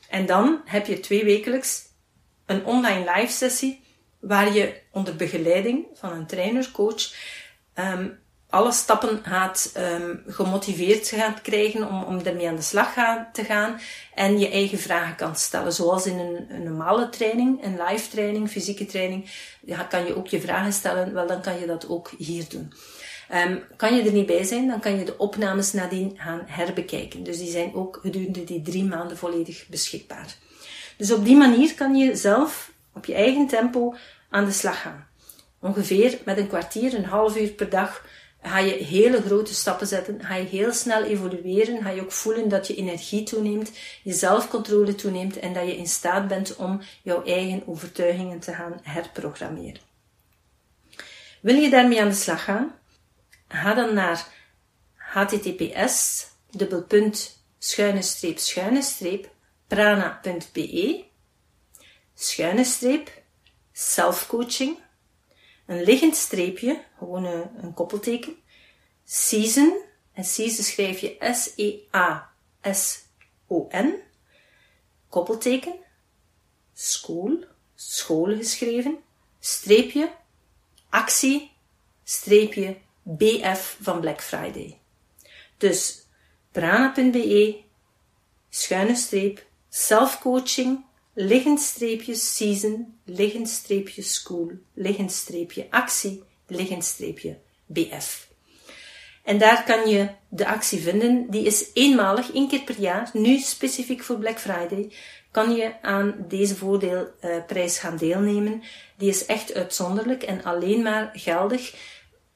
En 0.09 0.25
dan 0.25 0.61
heb 0.65 0.85
je 0.85 0.99
twee 0.99 1.23
wekelijks 1.23 1.81
een 2.45 2.65
online 2.65 3.11
live 3.15 3.31
sessie 3.31 3.83
waar 4.19 4.53
je 4.53 4.81
onder 4.91 5.15
begeleiding 5.15 5.85
van 5.93 6.11
een 6.11 6.27
trainer, 6.27 6.71
coach, 6.71 7.13
um, 7.75 8.21
alle 8.53 8.71
stappen 8.71 9.19
gaat 9.23 9.73
um, 9.77 10.23
gemotiveerd 10.27 11.07
gaat 11.07 11.41
krijgen 11.41 11.87
om, 11.87 12.03
om 12.03 12.19
ermee 12.19 12.47
aan 12.47 12.55
de 12.55 12.61
slag 12.61 12.93
gaan, 12.93 13.27
te 13.31 13.43
gaan 13.43 13.79
en 14.15 14.39
je 14.39 14.49
eigen 14.49 14.79
vragen 14.79 15.15
kan 15.15 15.35
stellen. 15.35 15.73
Zoals 15.73 16.05
in 16.05 16.19
een, 16.19 16.45
een 16.49 16.63
normale 16.63 17.09
training, 17.09 17.63
een 17.63 17.79
live 17.87 18.09
training, 18.09 18.49
fysieke 18.49 18.85
training, 18.85 19.29
ja, 19.61 19.83
kan 19.83 20.05
je 20.05 20.15
ook 20.15 20.27
je 20.27 20.41
vragen 20.41 20.73
stellen. 20.73 21.13
Wel, 21.13 21.27
dan 21.27 21.41
kan 21.41 21.59
je 21.59 21.65
dat 21.65 21.89
ook 21.89 22.11
hier 22.17 22.45
doen. 22.49 22.73
Um, 23.31 23.63
kan 23.75 23.95
je 23.95 24.03
er 24.03 24.11
niet 24.11 24.25
bij 24.25 24.43
zijn, 24.43 24.67
dan 24.67 24.79
kan 24.79 24.97
je 24.97 25.05
de 25.05 25.17
opnames 25.17 25.73
nadien 25.73 26.13
gaan 26.15 26.41
herbekijken. 26.45 27.23
Dus 27.23 27.37
die 27.37 27.51
zijn 27.51 27.73
ook 27.73 27.99
gedurende 28.01 28.43
die 28.43 28.61
drie 28.61 28.83
maanden 28.83 29.17
volledig 29.17 29.67
beschikbaar. 29.67 30.35
Dus 30.97 31.11
op 31.11 31.25
die 31.25 31.35
manier 31.35 31.73
kan 31.73 31.95
je 31.95 32.15
zelf 32.15 32.71
op 32.93 33.05
je 33.05 33.13
eigen 33.13 33.47
tempo 33.47 33.95
aan 34.29 34.45
de 34.45 34.51
slag 34.51 34.81
gaan. 34.81 35.07
Ongeveer 35.59 36.17
met 36.25 36.37
een 36.37 36.47
kwartier, 36.47 36.93
een 36.93 37.05
half 37.05 37.37
uur 37.37 37.49
per 37.49 37.69
dag 37.69 38.05
ga 38.41 38.59
je 38.59 38.71
hele 38.71 39.21
grote 39.21 39.53
stappen 39.53 39.87
zetten, 39.87 40.23
ga 40.23 40.35
je 40.35 40.45
heel 40.45 40.73
snel 40.73 41.03
evolueren, 41.03 41.83
ga 41.83 41.89
je 41.89 42.01
ook 42.01 42.11
voelen 42.11 42.49
dat 42.49 42.67
je 42.67 42.75
energie 42.75 43.23
toeneemt, 43.23 43.71
je 44.03 44.13
zelfcontrole 44.13 44.95
toeneemt 44.95 45.39
en 45.39 45.53
dat 45.53 45.65
je 45.65 45.77
in 45.77 45.87
staat 45.87 46.27
bent 46.27 46.55
om 46.55 46.81
jouw 47.03 47.23
eigen 47.23 47.63
overtuigingen 47.65 48.39
te 48.39 48.53
gaan 48.53 48.79
herprogrammeren. 48.81 49.77
Wil 51.41 51.55
je 51.55 51.69
daarmee 51.69 52.01
aan 52.01 52.09
de 52.09 52.15
slag 52.15 52.43
gaan? 52.43 52.73
Ga 53.53 53.73
dan 53.73 53.93
naar 53.93 54.27
https 54.95 56.27
dubbelpunt 56.49 57.43
schuine 57.59 58.01
streep 58.01 58.39
schuine 58.39 58.81
streep 58.81 59.29
prana.be 59.67 61.05
schuine 62.13 62.63
streep 62.63 63.21
selfcoaching 63.71 64.77
een 65.65 65.83
liggend 65.83 66.15
streepje, 66.15 66.83
gewoon 66.97 67.23
een, 67.23 67.49
een 67.63 67.73
koppelteken, 67.73 68.35
season, 69.03 69.83
en 70.13 70.23
season 70.23 70.63
schrijf 70.63 70.99
je 70.99 71.17
S-E-A-S-O-N, 71.19 72.31
koppelteken, 75.09 75.75
school, 76.73 77.45
school 77.75 78.35
geschreven, 78.35 78.97
streepje, 79.39 80.11
actie, 80.89 81.51
streepje, 82.03 82.77
BF 83.03 83.77
van 83.81 83.99
Black 83.99 84.21
Friday. 84.21 84.79
Dus 85.57 86.07
prana.be, 86.51 87.57
schuine 88.49 88.95
streep, 88.95 89.45
self-coaching, 89.69 90.85
liggend 91.13 91.61
streepje 91.61 92.15
season, 92.15 92.97
liggend 93.05 93.49
streepje 93.49 94.01
school, 94.01 94.51
liggend 94.73 95.11
streepje 95.11 95.67
actie, 95.69 96.23
liggend 96.47 96.83
streepje 96.83 97.37
BF. 97.65 98.31
En 99.23 99.37
daar 99.37 99.63
kan 99.63 99.89
je 99.89 100.09
de 100.29 100.45
actie 100.45 100.79
vinden. 100.79 101.29
Die 101.29 101.45
is 101.45 101.69
eenmalig, 101.73 102.33
één 102.33 102.47
keer 102.47 102.61
per 102.61 102.79
jaar. 102.79 103.09
Nu 103.13 103.37
specifiek 103.37 104.03
voor 104.03 104.17
Black 104.17 104.39
Friday 104.39 104.91
kan 105.31 105.55
je 105.55 105.81
aan 105.81 106.15
deze 106.27 106.55
voordeelprijs 106.55 107.77
gaan 107.77 107.97
deelnemen. 107.97 108.63
Die 108.97 109.09
is 109.09 109.25
echt 109.25 109.53
uitzonderlijk 109.53 110.23
en 110.23 110.43
alleen 110.43 110.81
maar 110.81 111.09
geldig 111.13 111.75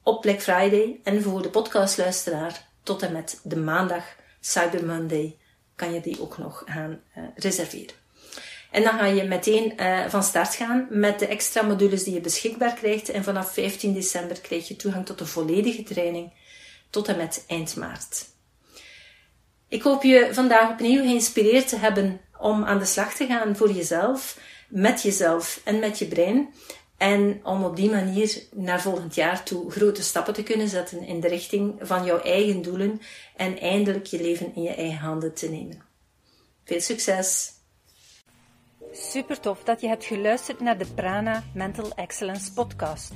op 0.07 0.21
Black 0.21 0.41
Friday 0.41 0.99
en 1.03 1.21
voor 1.21 1.41
de 1.41 1.49
podcastluisteraar 1.49 2.67
tot 2.83 3.01
en 3.01 3.11
met 3.11 3.39
de 3.43 3.55
maandag 3.55 4.03
Cyber 4.39 4.85
Monday 4.85 5.37
kan 5.75 5.93
je 5.93 6.01
die 6.01 6.21
ook 6.21 6.37
nog 6.37 6.63
gaan 6.65 6.99
uh, 7.17 7.23
reserveren. 7.35 7.95
En 8.71 8.83
dan 8.83 8.97
ga 8.97 9.05
je 9.05 9.23
meteen 9.23 9.73
uh, 9.77 10.05
van 10.07 10.23
start 10.23 10.55
gaan 10.55 10.87
met 10.89 11.19
de 11.19 11.27
extra 11.27 11.61
modules 11.61 12.03
die 12.03 12.13
je 12.13 12.21
beschikbaar 12.21 12.73
krijgt. 12.73 13.09
En 13.09 13.23
vanaf 13.23 13.53
15 13.53 13.93
december 13.93 14.41
krijg 14.41 14.67
je 14.67 14.75
toegang 14.75 15.05
tot 15.05 15.17
de 15.17 15.25
volledige 15.25 15.83
training 15.83 16.31
tot 16.89 17.07
en 17.07 17.17
met 17.17 17.43
eind 17.47 17.75
maart. 17.75 18.25
Ik 19.67 19.81
hoop 19.81 20.03
je 20.03 20.29
vandaag 20.31 20.69
opnieuw 20.69 21.01
geïnspireerd 21.01 21.67
te 21.67 21.77
hebben 21.77 22.21
om 22.39 22.63
aan 22.63 22.79
de 22.79 22.85
slag 22.85 23.13
te 23.13 23.25
gaan 23.25 23.55
voor 23.55 23.71
jezelf, 23.71 24.39
met 24.67 25.01
jezelf 25.01 25.61
en 25.63 25.79
met 25.79 25.99
je 25.99 26.05
brein. 26.05 26.53
En 26.97 27.39
om 27.43 27.63
op 27.63 27.75
die 27.75 27.89
manier 27.89 28.43
naar 28.51 28.81
volgend 28.81 29.15
jaar 29.15 29.43
toe 29.43 29.71
grote 29.71 30.03
stappen 30.03 30.33
te 30.33 30.43
kunnen 30.43 30.67
zetten 30.67 31.03
in 31.03 31.19
de 31.19 31.27
richting 31.27 31.75
van 31.79 32.05
jouw 32.05 32.19
eigen 32.19 32.61
doelen 32.61 33.01
en 33.35 33.59
eindelijk 33.59 34.05
je 34.05 34.21
leven 34.21 34.55
in 34.55 34.61
je 34.61 34.73
eigen 34.73 34.97
handen 34.97 35.33
te 35.33 35.49
nemen. 35.49 35.81
Veel 36.63 36.81
succes! 36.81 37.55
Super 38.91 39.39
tof 39.39 39.63
dat 39.63 39.81
je 39.81 39.87
hebt 39.87 40.05
geluisterd 40.05 40.59
naar 40.59 40.77
de 40.77 40.85
Prana 40.95 41.43
Mental 41.53 41.91
Excellence 41.95 42.53
podcast. 42.53 43.11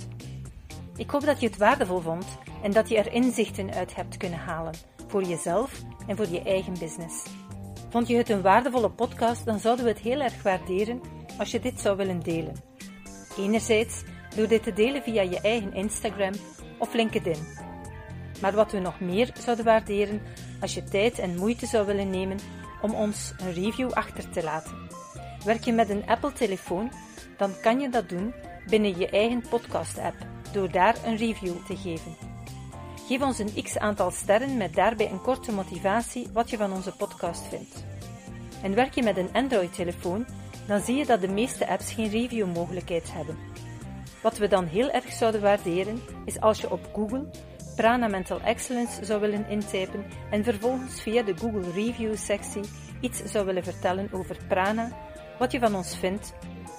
Ik 0.96 1.10
hoop 1.10 1.26
dat 1.26 1.40
je 1.40 1.48
het 1.48 1.58
waardevol 1.58 2.00
vond 2.00 2.26
en 2.64 2.72
dat 2.72 2.90
je 2.90 2.98
er 2.98 3.14
inzichten 3.14 3.74
uit 3.74 3.96
hebt 3.96 4.18
kunnen 4.18 4.40
halen 4.40 4.74
voor 5.08 5.24
jezelf 5.24 5.82
en 6.08 6.16
voor 6.16 6.28
je 6.28 6.42
eigen 6.42 6.74
business. 6.80 7.26
Vond 7.90 8.08
je 8.08 8.16
het 8.16 8.30
een 8.30 8.42
waardevolle 8.42 8.90
podcast, 8.90 9.46
dan 9.46 9.60
zouden 9.60 9.86
we 9.86 9.92
het 9.92 10.00
heel 10.00 10.20
erg 10.20 10.44
waarderen 10.44 11.02
als 11.38 11.52
je 11.52 11.60
dit 11.60 11.80
zou 11.80 11.98
willen 11.98 12.20
delen. 12.20 12.71
Enerzijds 13.38 14.04
door 14.36 14.48
dit 14.48 14.64
te 14.64 14.74
delen 14.74 15.04
via 15.04 15.22
je 15.22 15.42
eigen 15.42 15.74
Instagram 15.74 16.34
of 16.78 16.94
LinkedIn. 16.94 17.48
Maar 18.42 18.54
wat 18.54 18.72
we 18.72 18.80
nog 18.80 19.00
meer 19.00 19.32
zouden 19.40 19.66
waarderen 19.66 20.22
als 20.62 20.74
je 20.74 20.84
tijd 20.84 21.20
en 21.20 21.36
moeite 21.36 21.66
zou 21.66 21.86
willen 21.86 22.10
nemen 22.10 22.38
om 22.82 22.94
ons 22.94 23.34
een 23.38 23.54
review 23.54 23.92
achter 23.92 24.30
te 24.30 24.44
laten. 24.44 24.90
Werk 25.46 25.64
je 25.64 25.74
met 25.74 25.90
een 25.90 26.08
Apple-telefoon, 26.08 26.92
dan 27.38 27.52
kan 27.62 27.80
je 27.80 27.90
dat 27.90 28.10
doen 28.10 28.34
binnen 28.70 28.98
je 28.98 29.10
eigen 29.10 29.44
podcast-app 29.50 30.16
door 30.52 30.72
daar 30.72 30.96
een 31.06 31.18
review 31.18 31.66
te 31.66 31.76
geven. 31.76 32.16
Geef 33.08 33.22
ons 33.22 33.40
een 33.40 33.64
x 33.64 33.78
aantal 33.78 34.12
sterren 34.12 34.58
met 34.58 34.74
daarbij 34.74 35.12
een 35.12 35.22
korte 35.22 35.52
motivatie 35.52 36.28
wat 36.34 36.50
je 36.50 36.58
van 36.58 36.74
onze 36.74 36.96
podcast 36.96 37.48
vindt. 37.48 37.84
En 38.62 38.76
werk 38.76 38.94
je 38.94 39.04
met 39.04 39.18
een 39.18 39.34
Android-telefoon, 39.34 40.26
dan 40.68 40.82
zie 40.82 40.96
je 40.96 41.06
dat 41.06 41.22
de 41.22 41.28
meeste 41.28 41.68
apps 41.68 41.94
geen 41.94 42.10
review-mogelijkheid 42.10 43.14
hebben. 43.14 43.38
Wat 44.22 44.38
we 44.38 44.48
dan 44.48 44.66
heel 44.66 44.92
erg 44.92 45.12
zouden 45.12 45.42
waarderen, 45.42 46.02
is 46.26 46.40
als 46.40 46.62
je 46.62 46.72
op 46.72 46.90
Google 46.94 47.30
Prana 47.76 48.08
Mental 48.08 48.42
Excellence 48.42 49.06
zou 49.06 49.22
willen 49.22 49.50
intypen 49.50 50.06
en 50.30 50.44
vervolgens 50.44 51.02
via 51.02 51.22
de 51.24 51.38
Google 51.38 51.72
Review 51.72 52.16
sectie 52.16 52.62
iets 53.02 53.24
zou 53.24 53.46
willen 53.46 53.64
vertellen 53.64 54.10
over 54.12 54.38
Prana, 54.48 54.92
wat 55.40 55.52
je 55.52 55.60
van 55.60 55.76
ons 55.76 55.98
vindt 55.98 56.34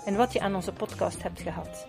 en 0.05 0.17
wat 0.17 0.33
je 0.33 0.41
aan 0.41 0.55
onze 0.55 0.73
podcast 0.73 1.23
hebt 1.23 1.41
gehad. 1.41 1.87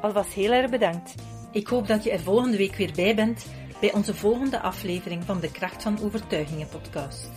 Alvast 0.00 0.32
heel 0.32 0.52
erg 0.52 0.70
bedankt. 0.70 1.14
Ik 1.52 1.66
hoop 1.66 1.86
dat 1.86 2.04
je 2.04 2.10
er 2.10 2.20
volgende 2.20 2.56
week 2.56 2.74
weer 2.74 2.92
bij 2.94 3.14
bent 3.14 3.46
bij 3.80 3.92
onze 3.92 4.14
volgende 4.14 4.60
aflevering 4.60 5.24
van 5.24 5.40
de 5.40 5.50
Kracht 5.50 5.82
van 5.82 5.98
Overtuigingen 6.02 6.68
podcast. 6.68 7.30